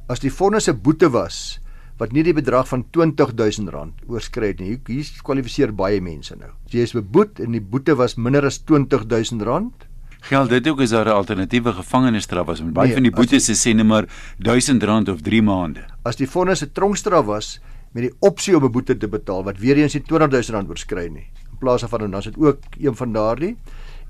As 0.08 0.20
die 0.20 0.32
vonnis 0.32 0.70
'n 0.70 0.82
boete 0.82 1.10
was 1.12 1.60
wat 1.98 2.12
nie 2.12 2.24
die 2.24 2.34
bedrag 2.34 2.68
van 2.68 2.86
R20000 2.92 4.08
oorskry 4.08 4.48
het 4.48 4.60
nie. 4.60 4.80
Hier 4.88 5.06
kwalifiseer 5.24 5.74
baie 5.76 6.02
mense 6.02 6.36
nou. 6.36 6.52
As 6.66 6.72
jy 6.72 6.84
is 6.88 6.94
beboet 6.94 7.40
en 7.40 7.52
die 7.52 7.62
boete 7.62 7.96
was 7.96 8.16
minder 8.16 8.46
as 8.46 8.60
R20000 8.60 9.85
Geld 10.26 10.50
dit 10.50 10.68
ook 10.68 10.80
is 10.82 10.90
daar 10.90 11.06
'n 11.06 11.12
alternatiewe 11.22 11.74
gevangenisstraf 11.74 12.48
as 12.48 12.62
met 12.62 12.74
baie 12.74 12.86
nee, 12.86 12.94
van 12.94 13.04
die 13.04 13.12
boetes 13.12 13.50
is 13.50 13.68
sê 13.68 13.76
net 13.76 13.86
maar 13.86 14.06
R1000 14.42 15.10
of 15.10 15.22
3 15.22 15.42
maande. 15.42 15.86
As 16.02 16.16
die 16.16 16.30
vonnis 16.30 16.64
'n 16.64 16.72
tronkstraf 16.72 17.26
was 17.26 17.60
met 17.92 18.04
die 18.04 18.14
opsie 18.20 18.58
om 18.58 18.64
'n 18.66 18.72
boete 18.72 18.98
te 18.98 19.08
betaal 19.08 19.44
wat 19.44 19.58
weer 19.58 19.78
eens 19.78 19.94
die 19.94 20.02
R20000 20.02 20.70
oorskry 20.70 21.08
nie. 21.08 21.28
In 21.52 21.58
plaas 21.60 21.82
daarvan 21.82 22.12
dan 22.12 22.20
is 22.20 22.26
dit 22.26 22.38
ook 22.38 22.58
een 22.80 22.96
van 22.96 23.14
daardie 23.14 23.58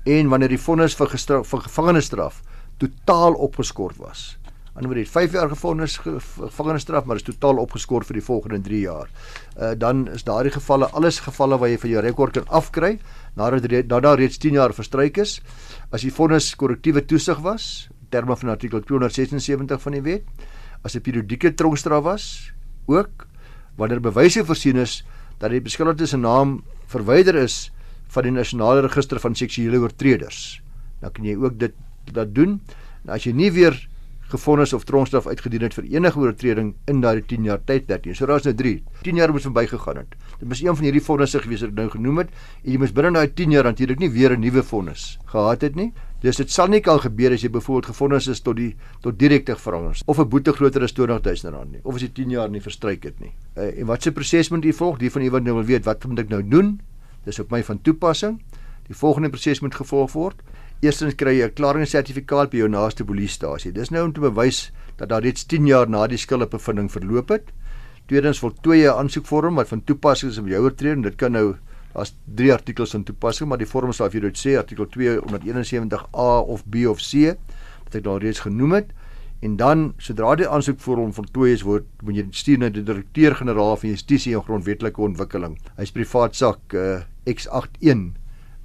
en 0.04 0.28
wanneer 0.28 0.48
die 0.48 0.60
vonnis 0.60 0.94
vir, 0.94 1.08
vir 1.44 1.60
gevangenisstraf 1.60 2.42
totaal 2.76 3.32
opgeskort 3.34 3.96
was. 3.96 4.38
Anders 4.76 4.94
dit 4.94 5.08
5 5.08 5.32
jaar 5.32 5.48
gevangenis 5.48 5.96
gevangenisstraf 5.98 7.04
maar 7.04 7.16
is 7.16 7.22
totaal 7.22 7.56
opgeskort 7.56 8.06
vir 8.06 8.18
die 8.18 8.24
volgende 8.24 8.60
3 8.60 8.80
jaar. 8.80 9.08
Uh 9.56 9.72
dan 9.76 10.08
is 10.12 10.24
daardie 10.24 10.52
gevalle 10.52 10.90
alles 10.92 11.20
gevalle 11.24 11.58
waar 11.58 11.68
jy 11.68 11.78
vir 11.78 11.90
jou 11.90 12.02
rekord 12.04 12.32
kan 12.32 12.48
afkry 12.48 12.98
nadat 13.34 13.70
nadat 13.70 14.02
daar 14.02 14.18
reeds 14.18 14.36
10 14.38 14.52
jaar 14.52 14.74
verstryk 14.74 15.16
is 15.16 15.40
as 15.90 16.02
die 16.02 16.12
vonnis 16.12 16.54
korrektiewe 16.56 17.04
toesig 17.06 17.40
was 17.44 17.88
terme 18.10 18.36
van 18.36 18.54
artikel 18.54 18.80
276 18.80 19.82
van 19.82 19.92
die 19.92 20.02
wet 20.02 20.24
as 20.82 20.96
'n 20.96 21.00
periodieke 21.00 21.54
tronkstraf 21.54 22.04
was 22.04 22.52
ook 22.86 23.26
wanneer 23.76 24.00
bewyse 24.00 24.44
voorsien 24.44 24.76
is 24.76 25.04
dat 25.38 25.50
die 25.50 25.60
beskuldigde 25.60 26.06
se 26.06 26.16
naam 26.16 26.62
verwyder 26.86 27.34
is 27.34 27.70
van 28.08 28.22
die 28.22 28.32
nasionale 28.32 28.80
register 28.80 29.20
van 29.20 29.34
seksuele 29.34 29.78
oortreders 29.78 30.62
dan 31.00 31.12
kan 31.12 31.24
jy 31.24 31.36
ook 31.36 31.58
dit 31.58 31.74
dat 32.12 32.34
doen. 32.34 32.60
En 33.04 33.14
as 33.16 33.26
jy 33.26 33.34
nie 33.36 33.50
weer 33.54 33.76
gefonnis 34.28 34.72
of 34.72 34.84
tronkstraf 34.84 35.26
uitgedien 35.26 35.62
het 35.62 35.74
vir 35.74 35.84
enige 35.84 36.18
oortreding 36.18 36.72
in 36.90 37.00
daardie 37.00 37.24
10 37.30 37.44
jaar 37.46 37.60
tydperk 37.64 38.06
nie. 38.06 38.14
So 38.14 38.26
daar's 38.26 38.44
nou 38.44 38.54
3. 38.54 38.82
10 39.06 39.20
jaar 39.20 39.32
moes 39.32 39.46
verbygegaan 39.46 40.02
het. 40.02 40.16
Dit 40.40 40.48
was 40.48 40.62
een 40.62 40.76
van 40.76 40.84
hierdie 40.84 41.02
vonnisse 41.02 41.40
gewees 41.44 41.62
wat 41.62 41.70
ek 41.70 41.78
nou 41.78 41.88
genoem 41.90 42.18
het 42.24 42.34
en 42.64 42.72
jy 42.72 42.80
moes 42.82 42.94
binne 42.96 43.12
daai 43.14 43.32
10 43.38 43.54
jaar 43.54 43.64
natuurlik 43.64 44.02
nie 44.02 44.10
weer 44.10 44.36
'n 44.36 44.40
nuwe 44.40 44.62
vonnis 44.62 45.18
gehad 45.26 45.62
het 45.62 45.76
nie. 45.76 45.92
Dus 46.20 46.36
dit 46.36 46.50
sal 46.50 46.68
nie 46.68 46.80
kan 46.80 46.98
gebeur 46.98 47.32
as 47.32 47.42
jy 47.42 47.50
byvoorbeeld 47.50 47.86
gefonnis 47.86 48.26
is 48.26 48.40
tot 48.40 48.56
die 48.56 48.74
tot 49.02 49.18
direkte 49.18 49.56
verandering 49.56 50.02
of 50.06 50.18
'n 50.18 50.28
boete 50.28 50.52
groter 50.52 50.82
as 50.82 50.92
R20000 50.92 51.70
nie 51.70 51.80
of 51.84 51.94
as 51.94 52.00
jy 52.02 52.08
10 52.08 52.30
jaar 52.30 52.50
nie 52.50 52.60
verstryk 52.60 53.04
het 53.04 53.20
nie. 53.20 53.32
Uh, 53.56 53.80
en 53.80 53.86
wat 53.86 54.02
se 54.02 54.12
proses 54.12 54.50
moet 54.50 54.64
jy 54.64 54.72
volg? 54.72 54.98
Die 54.98 55.10
van 55.10 55.22
u 55.22 55.30
wat 55.30 55.42
nou 55.42 55.54
wil 55.54 55.64
weet 55.64 55.84
wat 55.84 56.04
moet 56.06 56.18
ek 56.18 56.28
nou 56.28 56.42
doen? 56.48 56.80
Dis 57.24 57.38
op 57.38 57.50
my 57.50 57.62
van 57.62 57.80
toepassing. 57.82 58.40
Die 58.86 58.96
volgende 58.96 59.28
proses 59.28 59.60
moet 59.60 59.74
gevolg 59.74 60.12
word. 60.12 60.42
Eerstens 60.84 61.14
kry 61.16 61.38
jy 61.38 61.46
'n 61.46 61.54
klaringssertifikaat 61.56 62.50
by 62.50 62.58
jou 62.58 62.68
naaste 62.68 63.04
polisiestasie. 63.04 63.72
Dis 63.72 63.90
nou 63.90 64.04
om 64.04 64.12
te 64.12 64.20
bewys 64.20 64.72
dat 64.98 65.08
daar 65.08 65.22
reeds 65.22 65.44
10 65.44 65.66
jaar 65.66 65.88
na 65.88 66.06
die 66.06 66.18
skuldbevinding 66.18 66.90
verloop 66.92 67.28
het. 67.28 67.52
Tweedens 68.06 68.38
voltooi 68.38 68.82
jy 68.82 68.90
'n 68.90 68.98
aansoekvorm 68.98 69.54
wat 69.54 69.68
van 69.68 69.84
toepassing 69.84 70.32
is 70.32 70.38
op 70.38 70.46
jou 70.46 70.62
oortreding. 70.62 71.02
Dit 71.02 71.16
kan 71.16 71.32
nou 71.32 71.56
daar's 71.94 72.14
drie 72.24 72.52
artikels 72.52 72.90
van 72.90 73.04
toepassing, 73.04 73.48
maar 73.48 73.58
die 73.58 73.66
vorm 73.66 73.92
sal 73.92 74.10
vir 74.10 74.20
jou 74.20 74.30
dit 74.30 74.38
sê 74.38 74.58
artikel 74.58 74.86
271A 74.86 76.44
of 76.46 76.62
B 76.68 76.86
of 76.86 77.00
C 77.00 77.36
wat 77.84 77.94
ek 77.94 78.04
daar 78.04 78.20
reeds 78.20 78.40
genoem 78.40 78.72
het. 78.72 78.92
En 79.40 79.56
dan 79.56 79.94
sodra 79.98 80.34
die 80.34 80.48
aansoekvorm 80.48 81.12
voltooi 81.12 81.52
is 81.52 81.62
word 81.62 81.84
moet 82.02 82.16
jy 82.16 82.26
stuur 82.30 82.58
na 82.58 82.68
die 82.68 82.82
direkteur-generaal 82.82 83.76
van 83.76 83.90
Justisie 83.90 84.34
en 84.34 84.42
Grondwetlike 84.42 85.00
Ontwikkeling. 85.00 85.58
Hy's 85.76 85.92
privaat 85.92 86.36
sak 86.36 86.74
uh, 86.74 87.00
X81 87.24 88.14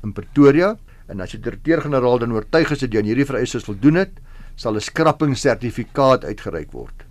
in 0.03 0.13
Pretoria. 0.13 0.77
En 1.07 1.21
as 1.21 1.31
die 1.31 1.39
direkteur-generaal 1.39 2.19
dan 2.19 2.33
oortuig 2.33 2.71
is 2.71 2.79
dat 2.79 2.91
jy 2.93 2.99
aan 2.99 3.09
hierdie 3.09 3.25
vereistes 3.25 3.63
voldoen 3.63 3.95
het, 3.95 4.19
sal 4.55 4.75
'n 4.75 4.81
skrappingssertifikaat 4.81 6.25
uitgereik 6.25 6.71
word. 6.71 7.05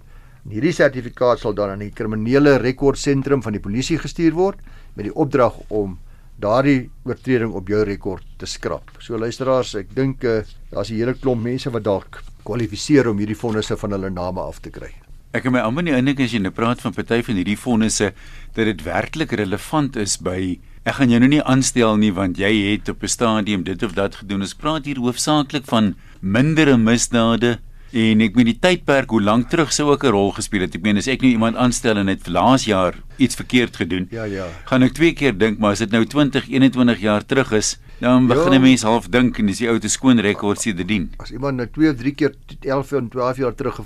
En 0.45 0.51
hierdie 0.51 0.73
sertifikaat 0.73 1.39
sal 1.39 1.55
dan 1.55 1.71
aan 1.71 1.83
die 1.85 1.93
kriminele 1.93 2.57
rekordsentrum 2.59 3.43
van 3.43 3.53
die 3.53 3.61
polisie 3.61 3.99
gestuur 3.99 4.33
word 4.33 4.59
met 4.95 5.05
die 5.05 5.15
opdrag 5.15 5.55
om 5.69 5.99
daardie 6.41 6.91
oortreding 7.05 7.53
op 7.53 7.69
jou 7.69 7.83
rekord 7.85 8.25
te 8.41 8.47
skrap. 8.47 8.91
So 8.99 9.19
luisteraars, 9.19 9.75
ek 9.75 9.93
dink 9.95 10.25
uh, 10.25 10.41
daar's 10.71 10.91
'n 10.91 10.97
hele 10.97 11.15
klomp 11.15 11.43
mense 11.43 11.71
wat 11.71 11.85
dalk 11.85 12.23
kwalifiseer 12.45 13.09
om 13.09 13.19
hierdie 13.19 13.37
fondse 13.37 13.77
van 13.77 13.91
hulle 13.91 14.11
name 14.11 14.41
af 14.41 14.61
te 14.61 14.71
kry. 14.71 14.95
Ek 15.33 15.45
het 15.45 15.53
my 15.53 15.61
amper 15.61 15.83
nie 15.83 15.93
indink 15.93 16.21
as 16.21 16.33
jy 16.33 16.41
nou 16.41 16.51
praat 16.51 16.81
van 16.81 16.95
party 16.95 17.23
van 17.23 17.37
hierdie 17.37 17.57
fondse 17.57 18.13
dat 18.55 18.65
dit 18.65 18.83
werklik 18.83 19.33
relevant 19.33 19.97
is 19.97 20.17
by 20.17 20.59
Ek 20.81 20.97
gaan 20.97 21.11
jou 21.13 21.19
nou 21.21 21.29
nie 21.29 21.43
aanstel 21.45 21.99
nie 22.01 22.13
want 22.17 22.39
jy 22.41 22.49
het 22.71 22.89
op 22.89 23.03
'n 23.05 23.13
stadium 23.13 23.65
dit 23.65 23.83
of 23.83 23.93
dat 23.93 24.15
gedoen. 24.17 24.41
Ons 24.41 24.55
praat 24.55 24.87
hier 24.87 24.97
hoofsaaklik 24.97 25.67
van 25.69 25.95
mindere 26.21 26.79
misdade 26.79 27.59
en 27.93 28.21
ek 28.21 28.35
meen 28.35 28.47
die 28.47 28.59
tydperk 28.59 29.11
hoe 29.11 29.21
lank 29.21 29.51
terug 29.51 29.73
sou 29.73 29.91
ook 29.91 30.05
'n 30.05 30.11
rol 30.11 30.33
gespeel 30.33 30.63
het. 30.63 30.75
Ek 30.75 30.83
meen 30.83 30.97
as 30.97 31.07
ek 31.07 31.21
nou 31.21 31.31
iemand 31.31 31.57
aanstel 31.57 31.99
en 31.99 32.07
het 32.07 32.27
laas 32.29 32.65
jaar 32.65 32.95
iets 33.19 33.35
verkeerd 33.35 33.77
gedoen. 33.77 34.09
Ja 34.11 34.25
ja. 34.25 34.47
Gaan 34.65 34.83
ek 34.83 34.95
twee 34.95 35.13
keer 35.13 35.37
dink, 35.37 35.59
maar 35.59 35.73
as 35.73 35.81
dit 35.81 35.91
nou 35.91 36.05
20, 36.05 36.49
21 36.49 37.01
jaar 37.01 37.27
terug 37.27 37.53
is, 37.53 37.79
dan 38.01 38.27
begin 38.27 38.55
'n 38.55 38.63
mens 38.63 38.83
half 38.83 39.09
dink 39.09 39.39
en 39.39 39.47
dis 39.47 39.59
die 39.59 39.69
ou 39.69 39.79
te 39.79 39.89
skoon 39.89 40.19
rekord 40.19 40.61
sedertdien. 40.61 41.11
As 41.19 41.31
iemand 41.31 41.57
nou 41.57 41.69
2 41.69 41.91
of 41.91 41.97
3 41.97 42.15
keer 42.15 42.35
11 42.61 42.93
en 42.93 43.09
12 43.09 43.37
jaar 43.37 43.55
terug 43.55 43.81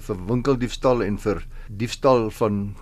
vir 0.00 0.16
winkeldiefstal 0.26 1.02
en 1.02 1.18
vir 1.18 1.44
diefstal 1.68 2.30
van 2.30 2.74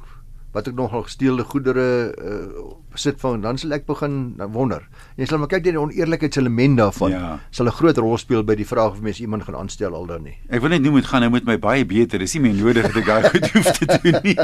wat 0.56 0.70
ek 0.70 0.76
nogal 0.78 1.04
gesteelde 1.04 1.44
goedere 1.44 1.86
uh, 2.16 2.70
besit 2.94 3.18
van 3.20 3.42
dan 3.44 3.58
sal 3.60 3.74
ek 3.76 3.84
begin 3.88 4.14
wonder. 4.54 4.86
Jy 5.20 5.28
sal 5.28 5.42
maar 5.42 5.50
kyk 5.52 5.66
die 5.66 5.74
oneerlikheidselement 5.76 6.80
daarvan 6.80 7.12
ja. 7.12 7.32
sal 7.52 7.68
'n 7.68 7.76
groot 7.76 8.00
rol 8.00 8.16
speel 8.20 8.44
by 8.48 8.56
die 8.56 8.68
vraag 8.68 8.96
of 8.96 9.02
mens 9.04 9.20
iemand 9.20 9.44
gaan 9.44 9.58
aanstel 9.60 9.94
al 9.94 10.08
dan 10.08 10.24
nie. 10.24 10.36
Ek 10.48 10.64
wil 10.64 10.72
net 10.72 10.82
noem 10.82 10.96
dit 11.00 11.10
gaan 11.10 11.26
nou 11.26 11.30
met 11.36 11.44
my 11.44 11.58
baie 11.60 11.84
beter. 11.84 12.18
Dis 12.18 12.34
nie 12.38 12.48
meer 12.48 12.56
nodig 12.56 12.88
dat 12.88 12.96
ek 12.96 13.06
daai 13.06 13.28
goed 13.28 13.50
hoef 13.54 13.70
te 13.76 13.86
doen 14.00 14.20
nie. 14.24 14.38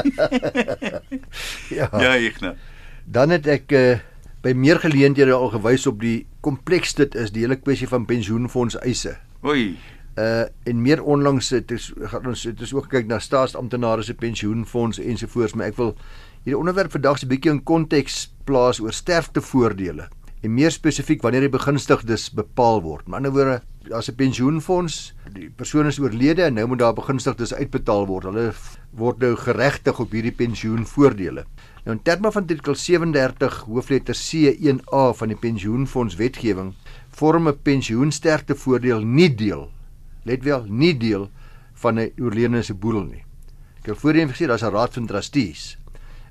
ja. 1.79 1.89
Ja, 1.89 2.13
ek 2.13 2.41
nou. 2.45 2.53
Dan 3.09 3.33
het 3.33 3.49
ek 3.49 3.73
uh, 3.73 3.97
by 4.45 4.53
meer 4.53 4.77
geleenthede 4.79 5.33
al 5.33 5.49
gewys 5.49 5.87
op 5.89 5.97
die 6.03 6.27
kompleks 6.45 6.93
dit 6.93 7.15
is 7.15 7.33
die 7.33 7.41
hele 7.47 7.57
kwessie 7.57 7.89
van 7.89 8.05
pensioenfonds 8.05 8.77
eise. 8.85 9.17
Oei 9.43 9.73
uh 10.17 10.45
en 10.63 10.81
meer 10.81 11.03
onlangs 11.03 11.49
het 11.49 11.71
is 11.71 11.91
gaan 11.97 12.27
ons 12.27 12.43
het 12.43 12.61
is 12.61 12.73
ook 12.73 12.89
kyk 12.89 13.07
na 13.07 13.19
staatsamptenare 13.19 14.03
se 14.03 14.13
pensioenfonds 14.13 14.99
ensovoorts 14.99 15.53
maar 15.53 15.67
ek 15.67 15.77
wil 15.77 15.95
Hierdie 16.43 16.59
onderwerp 16.59 16.91
vandag 16.91 17.21
se 17.21 17.27
bietjie 17.31 17.53
in 17.53 17.61
konteks 17.63 18.15
plaas 18.43 18.81
oor 18.83 18.91
sterftevoordele 18.91 20.09
en 20.43 20.51
meer 20.51 20.73
spesifiek 20.75 21.21
wanneer 21.23 21.45
die 21.45 21.53
begunstigdes 21.53 22.25
bepaal 22.35 22.81
word. 22.83 23.05
Met 23.07 23.21
ander 23.21 23.31
woorde, 23.31 23.61
as 23.95 24.09
'n 24.11 24.15
pensioenfonds, 24.19 25.13
die 25.31 25.47
persoon 25.49 25.87
is 25.87 25.99
oorlede 25.99 26.43
en 26.43 26.53
nou 26.53 26.67
moet 26.67 26.79
daar 26.79 26.93
begunstigdes 26.93 27.53
uitbetaal 27.53 28.07
word. 28.07 28.25
Hulle 28.25 28.51
word 28.91 29.19
nou 29.19 29.35
geregtig 29.35 29.99
op 29.99 30.11
hierdie 30.11 30.35
pensioenvoordele. 30.35 31.45
Nou 31.85 31.95
in 31.95 32.03
terme 32.03 32.31
van 32.31 32.41
artikel 32.41 32.75
37 32.75 33.63
hoofletter 33.63 34.15
C1A 34.15 35.15
van 35.15 35.27
die 35.27 35.39
pensioenfonds 35.39 36.15
wetgewing 36.15 36.73
vorm 37.09 37.47
'n 37.47 37.61
pensioensterktevoordeel 37.63 38.99
nie 38.99 39.35
deel. 39.35 39.71
Let 40.23 40.43
wel, 40.43 40.65
nie 40.67 40.97
deel 40.97 41.29
van 41.73 41.99
'n 41.99 42.11
oorledene 42.19 42.63
se 42.63 42.73
boedel 42.73 43.03
nie. 43.03 43.25
Ek 43.83 43.85
het 43.85 43.97
voorheen 43.97 44.29
gesê 44.29 44.47
daar's 44.47 44.63
'n 44.63 44.71
raad 44.71 44.93
van 44.93 45.07
trustees. 45.07 45.77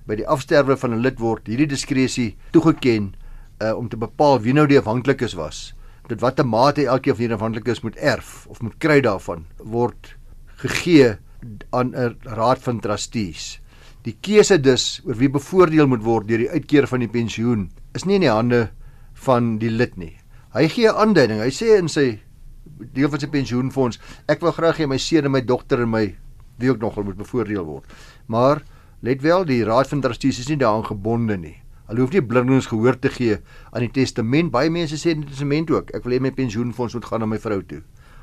By 0.07 0.16
die 0.16 0.26
afsterwe 0.26 0.76
van 0.76 0.94
'n 0.94 1.02
lid 1.02 1.18
word 1.18 1.46
hierdie 1.46 1.66
diskresie 1.66 2.37
toegeken 2.50 3.14
uh, 3.61 3.76
om 3.76 3.88
te 3.88 3.96
bepaal 3.96 4.40
wie 4.40 4.52
nou 4.52 4.66
die 4.66 4.78
afhanklikes 4.78 5.35
was. 5.35 5.74
Dit 6.09 6.20
watter 6.20 6.46
mate 6.46 6.87
elkeen 6.87 7.14
van 7.14 7.20
hierdie 7.20 7.37
afhanklikes 7.37 7.83
moet 7.83 7.96
erf 7.96 8.46
of 8.48 8.62
moet 8.62 8.78
kry 8.78 9.00
daarvan 9.00 9.44
word 9.59 10.16
gegee 10.62 11.16
aan 11.70 11.94
'n 11.94 12.16
raad 12.22 12.59
van 12.59 12.81
trustees. 12.81 13.61
Die 14.02 14.16
keuse 14.20 14.61
dus 14.61 15.00
oor 15.05 15.14
wie 15.14 15.31
bevoordeel 15.31 15.87
moet 15.87 16.02
word 16.02 16.28
deur 16.28 16.38
die 16.38 16.50
uitkeer 16.50 16.87
van 16.87 17.00
die 17.00 17.09
pensioen 17.09 17.70
is 17.94 18.05
nie 18.05 18.14
in 18.14 18.26
die 18.26 18.31
hande 18.31 18.70
van 19.14 19.59
die 19.59 19.70
lid 19.70 19.96
nie. 19.96 20.16
Hy 20.55 20.68
gee 20.68 20.88
'n 20.88 20.96
aanduiding. 20.96 21.40
Hy 21.40 21.50
sê 21.50 21.78
in 21.78 21.88
sy 21.88 22.20
deel 22.92 23.09
van 23.09 23.22
sy 23.22 23.29
pensioenfonds, 23.33 23.98
ek 24.29 24.40
wil 24.44 24.53
graag 24.53 24.83
hê 24.83 24.87
my 24.87 24.98
seun 24.98 25.29
en 25.29 25.35
my 25.35 25.42
dogter 25.44 25.83
en 25.83 25.90
my 25.90 26.05
wie 26.59 26.70
ook 26.70 26.81
nog 26.81 26.98
moet 27.05 27.16
bevoordeel 27.16 27.64
word. 27.64 27.85
Maar 28.27 28.62
let 29.01 29.22
wel, 29.22 29.44
die 29.44 29.64
raad 29.64 29.88
van 29.88 30.01
trustees 30.01 30.38
is 30.38 30.48
nie 30.48 30.61
daaraan 30.61 30.87
gebonde 30.87 31.37
nie. 31.37 31.57
Hulle 31.88 32.05
hoef 32.05 32.12
nie 32.14 32.22
blindings 32.22 32.70
gehoor 32.70 32.98
te 32.98 33.11
gee 33.11 33.38
aan 33.72 33.85
die 33.85 33.90
testament. 33.90 34.53
Baie 34.55 34.70
mense 34.70 34.96
sê 34.96 35.16
in 35.16 35.25
die 35.25 35.33
testament 35.33 35.70
ook, 35.70 35.90
ek 35.96 36.07
wil 36.07 36.16
hê 36.16 36.20
my 36.22 36.31
pensioenfonds 36.33 36.94
moet 36.94 37.09
gaan 37.09 37.25
na 37.25 37.29
my 37.29 37.40
vrou 37.42 37.61
toe 37.66 37.83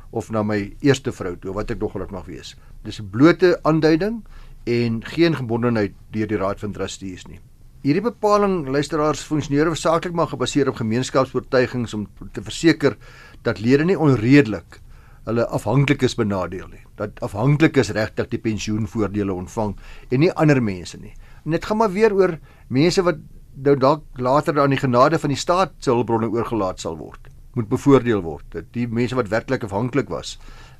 of 0.09 0.31
na 0.33 0.41
my 0.41 0.71
eerste 0.81 1.11
vrou 1.13 1.35
toe, 1.37 1.53
wat 1.53 1.69
ek 1.69 1.81
nog 1.83 1.93
gelukkig 1.93 2.15
mag 2.15 2.25
wees. 2.25 2.55
Dis 2.83 2.99
'n 2.99 3.09
blote 3.13 3.59
aanduiding 3.61 4.23
en 4.65 5.03
geen 5.05 5.35
gebondenheid 5.35 5.93
deur 6.11 6.27
die 6.27 6.37
raad 6.37 6.59
van 6.59 6.71
trustees 6.71 7.27
nie. 7.27 7.39
Hierdie 7.79 8.03
bepaling 8.03 8.65
luisteraars 8.67 9.21
funksioneer 9.23 9.69
hoofsaaklik 9.69 10.11
maar 10.11 10.27
gebaseer 10.27 10.67
op 10.67 10.75
gemeenskapsoortuigings 10.81 11.93
om 11.95 12.09
te 12.35 12.41
verseker 12.43 12.97
dat 13.47 13.61
lede 13.63 13.85
nie 13.87 13.95
onredelik 13.95 14.81
hulle 15.29 15.45
afhanklikes 15.47 16.17
benadeel 16.19 16.67
nie. 16.67 16.81
Dat 16.99 17.21
afhanklikes 17.23 17.93
regtig 17.95 18.27
die 18.33 18.41
pensioenvoordele 18.43 19.31
ontvang 19.31 19.77
en 20.11 20.23
nie 20.25 20.31
ander 20.35 20.59
mense 20.59 20.99
nie. 20.99 21.13
En 21.45 21.55
dit 21.55 21.65
gaan 21.65 21.79
maar 21.79 21.95
weer 21.95 22.15
oor 22.17 22.35
mense 22.67 23.05
wat 23.07 23.23
nou 23.55 23.77
dalk 23.79 24.03
later 24.19 24.59
aan 24.59 24.75
die 24.75 24.83
genade 24.83 25.19
van 25.19 25.31
die 25.31 25.39
staat 25.39 25.79
se 25.79 25.93
hulpbronne 25.93 26.27
oorgelaat 26.35 26.83
sal 26.83 26.99
word 26.99 27.31
moet 27.57 27.69
bevoordeel 27.69 28.21
word 28.23 28.45
dat 28.53 28.67
die 28.75 28.85
mense 28.87 29.17
wat 29.17 29.31
werklik 29.31 29.65
afhanklik 29.65 30.11
was 30.13 30.37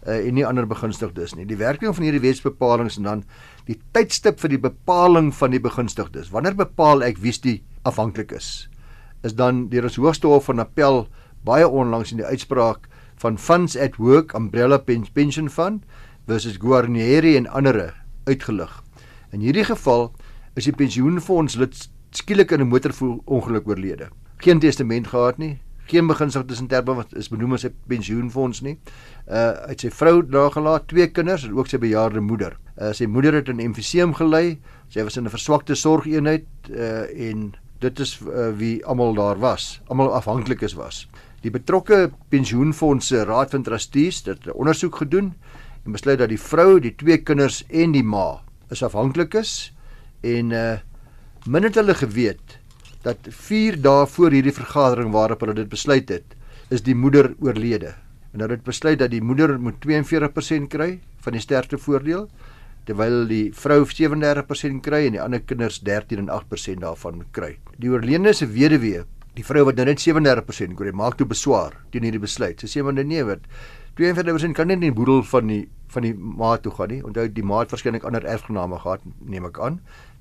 uh, 0.07 0.15
en 0.27 0.33
nie 0.33 0.45
ander 0.45 0.67
begunstigdes 0.67 1.35
nie. 1.35 1.45
Die 1.45 1.59
werking 1.59 1.95
van 1.95 2.03
hierdie 2.03 2.23
wetsbepalinge 2.23 2.95
en 2.97 3.07
dan 3.07 3.23
die 3.67 3.79
tydstip 3.93 4.39
vir 4.39 4.49
die 4.55 4.61
bepaling 4.61 5.31
van 5.35 5.51
die 5.51 5.61
begunstigdes. 5.61 6.31
Wanneer 6.31 6.55
bepaal 6.55 7.03
ek 7.03 7.21
wie's 7.23 7.41
die 7.43 7.61
afhanklik 7.83 8.31
is? 8.35 8.69
Is 9.23 9.35
dan 9.35 9.67
deur 9.69 9.89
ons 9.89 9.99
hoogste 9.99 10.27
hof 10.27 10.47
van 10.49 10.63
appel 10.63 11.07
baie 11.45 11.67
onlangs 11.67 12.11
in 12.11 12.21
die 12.21 12.27
uitspraak 12.27 12.87
van 13.19 13.37
funds 13.37 13.75
at 13.75 13.97
work 13.99 14.33
umbrella 14.33 14.79
pension 14.79 15.49
fund 15.49 15.83
versus 16.27 16.59
Guarnieri 16.61 17.35
en 17.37 17.47
ander 17.47 17.93
uitgelig. 18.27 18.71
In 19.33 19.41
hierdie 19.43 19.65
geval 19.67 20.11
is 20.55 20.67
die 20.67 20.75
pensioenfonds 20.75 21.57
lid 21.59 21.75
skielik 22.15 22.51
in 22.51 22.61
'n 22.61 22.69
motorongeluk 22.69 23.67
oorlede. 23.67 24.09
Geen 24.37 24.59
testament 24.59 25.07
gehad 25.07 25.37
nie, 25.37 25.59
geen 25.89 26.07
beginsel 26.07 26.45
tussen 26.45 26.67
terme 26.67 26.95
wat 26.95 27.15
is 27.17 27.29
benoem 27.29 27.53
as 27.53 27.65
'n 27.65 27.73
pensioenfonds 27.87 28.61
nie. 28.61 28.77
Uh 29.27 29.69
uit 29.69 29.79
sy 29.79 29.89
vrou 29.89 30.23
nagelaat, 30.27 30.87
twee 30.87 31.07
kinders 31.07 31.43
en 31.43 31.57
ook 31.57 31.67
sy 31.67 31.77
bejaarde 31.77 32.19
moeder. 32.19 32.57
Uh 32.77 32.93
sy 32.93 33.05
moeder 33.05 33.33
het 33.33 33.49
in 33.49 33.59
emfyseem 33.59 34.13
gelei. 34.13 34.59
Sy 34.89 35.03
was 35.03 35.17
in 35.17 35.25
'n 35.25 35.29
verswakte 35.29 35.75
sorgeenheid 35.75 36.45
uh 36.69 37.29
en 37.29 37.53
dit 37.79 37.99
is 37.99 38.19
uh, 38.19 38.49
wie 38.57 38.85
almal 38.85 39.13
daar 39.13 39.39
was, 39.39 39.81
almal 39.87 40.13
afhanklikes 40.13 40.73
was. 40.73 41.07
Die 41.41 41.51
betrokke 41.51 42.11
pensioenfonds 42.29 43.07
se 43.07 43.23
raad 43.23 43.49
van 43.49 43.63
trustees 43.63 44.25
het 44.25 44.45
'n 44.45 44.51
ondersoek 44.51 44.95
gedoen 44.95 45.33
en 45.85 45.91
besluit 45.91 46.19
dat 46.19 46.29
die 46.29 46.39
vrou, 46.39 46.79
die 46.79 46.95
twee 46.95 47.17
kinders 47.17 47.63
en 47.69 47.91
die 47.91 48.03
ma 48.03 48.41
is 48.69 48.83
afhanklikes 48.83 49.73
en 50.21 50.51
uh 50.51 50.77
min 51.47 51.63
het 51.63 51.75
hulle 51.75 51.95
geweet 51.95 52.58
dat 53.05 53.29
4 53.29 53.79
dae 53.81 54.05
voor 54.07 54.35
hierdie 54.35 54.55
vergadering 54.55 55.11
waarop 55.15 55.41
hulle 55.45 55.55
dit 55.61 55.69
besluit 55.71 56.09
het, 56.09 56.35
is 56.69 56.83
die 56.85 56.95
moeder 56.95 57.33
oorlede. 57.39 57.95
En 58.33 58.43
hulle 58.43 58.57
het 58.57 58.65
besluit 58.65 58.99
dat 58.99 59.11
die 59.13 59.23
moeder 59.23 59.55
moet 59.59 59.79
42% 59.85 60.69
kry 60.69 60.99
van 61.23 61.35
die 61.35 61.43
sterftevoordeel 61.43 62.27
terwyl 62.89 63.25
die 63.29 63.51
vrou 63.53 63.83
37% 63.85 64.81
kry 64.85 65.03
en 65.05 65.15
die 65.17 65.21
ander 65.21 65.41
kinders 65.45 65.79
13 65.85 66.23
en 66.23 66.29
8% 66.33 66.81
daarvan 66.83 67.23
kry. 67.35 67.55
Die 67.77 67.91
oorledene 67.91 68.33
se 68.33 68.47
weduwee, 68.49 69.03
die 69.37 69.45
vrou 69.45 69.65
wat 69.67 69.77
nou 69.77 69.85
net 69.89 70.01
37% 70.01 70.77
kry, 70.77 70.93
maak 70.95 71.19
toe 71.19 71.27
beswaar 71.29 71.77
teen 71.93 72.07
hierdie 72.07 72.23
besluit. 72.23 72.61
Sy 72.61 72.71
sê 72.71 72.85
maar 72.85 72.97
nee, 72.97 73.23
wat 73.27 73.45
42% 73.99 74.55
kan 74.57 74.71
net 74.71 74.79
in 74.79 74.89
die 74.89 74.95
boedel 74.95 75.21
van 75.27 75.51
die 75.51 75.65
van 75.89 76.05
die 76.05 76.13
ma 76.13 76.53
toe 76.61 76.71
gaan 76.75 76.91
nie. 76.93 76.99
Onthou 77.05 77.25
die 77.33 77.43
ma 77.45 77.63
het 77.63 77.71
waarskynlik 77.73 78.03
ander 78.05 78.25
erfgename 78.29 78.77
gehad, 78.77 79.05
neem 79.25 79.47
ek 79.49 79.57
aan. 79.65 79.79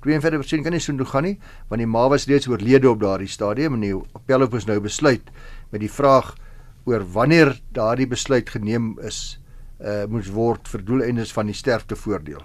42% 0.08 0.64
kan 0.64 0.72
nie 0.74 0.82
so 0.82 0.96
toe 0.96 1.06
gaan 1.06 1.28
nie 1.28 1.36
want 1.68 1.82
die 1.82 1.90
ma 1.90 2.08
was 2.08 2.26
reeds 2.30 2.48
oorlede 2.48 2.90
op 2.90 3.00
daardie 3.04 3.30
stadium 3.30 3.78
en 3.78 3.86
die 3.86 3.94
appelhof 3.94 4.52
moes 4.52 4.66
nou 4.68 4.80
besluit 4.80 5.32
met 5.72 5.84
die 5.84 5.92
vraag 5.92 6.34
oor 6.88 7.04
wanneer 7.12 7.52
daardie 7.76 8.08
besluit 8.08 8.48
geneem 8.50 8.94
is 9.04 9.38
uh 9.78 10.06
moes 10.10 10.30
word 10.34 10.68
vir 10.72 10.82
doeleindes 10.82 11.30
van 11.30 11.46
die 11.46 11.54
sterftevoordeel. 11.54 12.40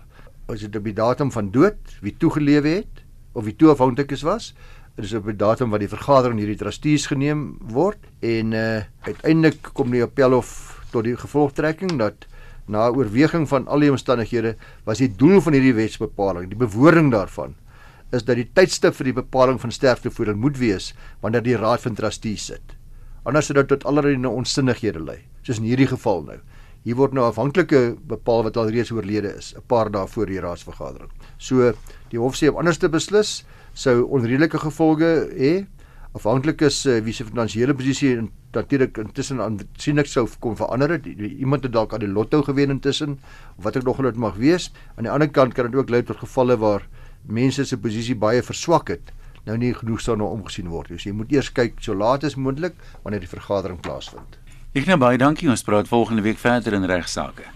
Is 0.53 0.65
dit 0.65 0.75
op 0.77 0.85
die 0.85 0.93
datum 0.93 1.31
van 1.33 1.49
dood 1.53 1.95
wie 2.03 2.13
toegelewe 2.19 2.75
het 2.81 3.01
of 3.33 3.47
wie 3.47 3.55
toeafhanklik 3.57 4.11
is 4.13 4.25
was? 4.27 4.51
Dit 4.95 5.07
is 5.07 5.15
op 5.17 5.25
die 5.25 5.37
datum 5.39 5.71
wat 5.73 5.81
die 5.81 5.89
vergadering 5.89 6.37
hierdie 6.41 6.59
trustees 6.59 7.07
geneem 7.09 7.55
word 7.73 8.03
en 8.21 8.53
uh 8.53 8.83
uiteindelik 9.07 9.73
kom 9.73 9.91
die 9.91 10.03
appelhof 10.05 10.53
tot 10.91 11.07
die 11.07 11.17
gevolgtrekking 11.17 11.97
dat 11.97 12.27
na 12.67 12.87
oorweging 12.89 13.47
van 13.49 13.67
al 13.67 13.83
die 13.83 13.91
omstandighede 13.91 14.55
was 14.85 15.01
die 15.03 15.11
doel 15.11 15.41
van 15.41 15.53
hierdie 15.57 15.75
wetsbepaling, 15.75 16.49
die 16.49 16.59
bewoording 16.59 17.11
daarvan 17.11 17.55
is 18.13 18.25
dat 18.27 18.37
die 18.37 18.47
tydstip 18.53 18.93
vir 18.93 19.09
die 19.09 19.17
bepaling 19.17 19.59
van 19.61 19.73
sterftevoordeel 19.73 20.37
moet 20.37 20.59
wees 20.61 20.91
wanneer 21.23 21.43
die 21.43 21.57
raad 21.57 21.81
van 21.81 21.95
trustees 21.97 22.45
sit. 22.51 22.75
Anders 23.25 23.49
sou 23.49 23.55
dit 23.57 23.69
tot 23.71 23.85
allerlei 23.89 24.19
onsinnighede 24.29 25.01
lei, 25.01 25.23
soos 25.41 25.57
in 25.57 25.65
hierdie 25.65 25.89
geval 25.89 26.21
nou. 26.27 26.37
Hier 26.83 26.97
word 26.99 27.15
nou 27.15 27.23
afhanklike 27.25 27.95
bepaal 28.11 28.43
wat 28.45 28.57
al 28.59 28.69
reeds 28.75 28.91
oorlede 28.91 29.31
is, 29.39 29.53
'n 29.55 29.63
paar 29.67 29.89
dae 29.89 30.07
voor 30.07 30.27
die 30.27 30.39
raadsvergadering. 30.39 31.09
So 31.37 31.73
die 32.11 32.19
hof 32.19 32.35
sê 32.35 32.49
om 32.49 32.57
anders 32.57 32.77
te 32.77 32.89
beslis 32.89 33.45
sou 33.73 34.03
onredelike 34.03 34.59
gevolge 34.59 35.29
hê 35.33 35.65
afhanklik 36.13 36.61
is 36.61 36.85
uh, 36.85 36.99
wie 37.01 37.13
se 37.13 37.25
finansiële 37.25 37.73
posisie 37.73 38.29
natuurlik 38.53 38.97
intussen 38.97 39.41
aansienlik 39.41 40.07
sou 40.07 40.27
kom 40.39 40.55
verander 40.57 40.95
het. 40.95 41.05
Iemand 41.05 41.63
het 41.63 41.73
dalk 41.73 41.93
aan 41.93 42.05
die 42.05 42.11
lotto 42.11 42.43
gewen 42.43 42.69
intussen 42.69 43.19
of 43.57 43.63
wat 43.63 43.75
ek 43.75 43.83
nog 43.83 44.01
net 44.01 44.15
mag 44.15 44.35
wees. 44.35 44.71
Aan 44.95 45.07
die 45.07 45.11
ander 45.11 45.29
kant 45.29 45.53
kan 45.53 45.69
dit 45.71 45.75
ook 45.75 45.89
lei 45.89 46.03
tot 46.03 46.21
gevalle 46.21 46.57
waar 46.57 46.87
mense 47.25 47.65
se 47.65 47.77
posisie 47.77 48.15
baie 48.15 48.43
verswak 48.43 48.87
het 48.87 49.13
nou 49.47 49.57
nie 49.59 49.73
genoeg 49.75 50.03
sou 50.03 50.15
nou 50.19 50.29
omgesien 50.31 50.69
word. 50.71 50.93
So 50.95 51.09
jy 51.09 51.15
moet 51.17 51.33
eers 51.35 51.51
kyk 51.55 51.81
so 51.83 51.95
laat 51.97 52.23
as 52.27 52.37
moontlik 52.39 52.77
wanneer 53.03 53.23
die 53.23 53.31
vergadering 53.31 53.81
plaasvind. 53.83 54.39
Ek 54.73 54.87
nou 54.89 54.97
baie 55.01 55.19
dankie. 55.21 55.51
Ons 55.51 55.65
praat 55.67 55.91
volgende 55.91 56.25
week 56.25 56.41
verder 56.41 56.79
in 56.79 56.89
regsaake. 56.89 57.51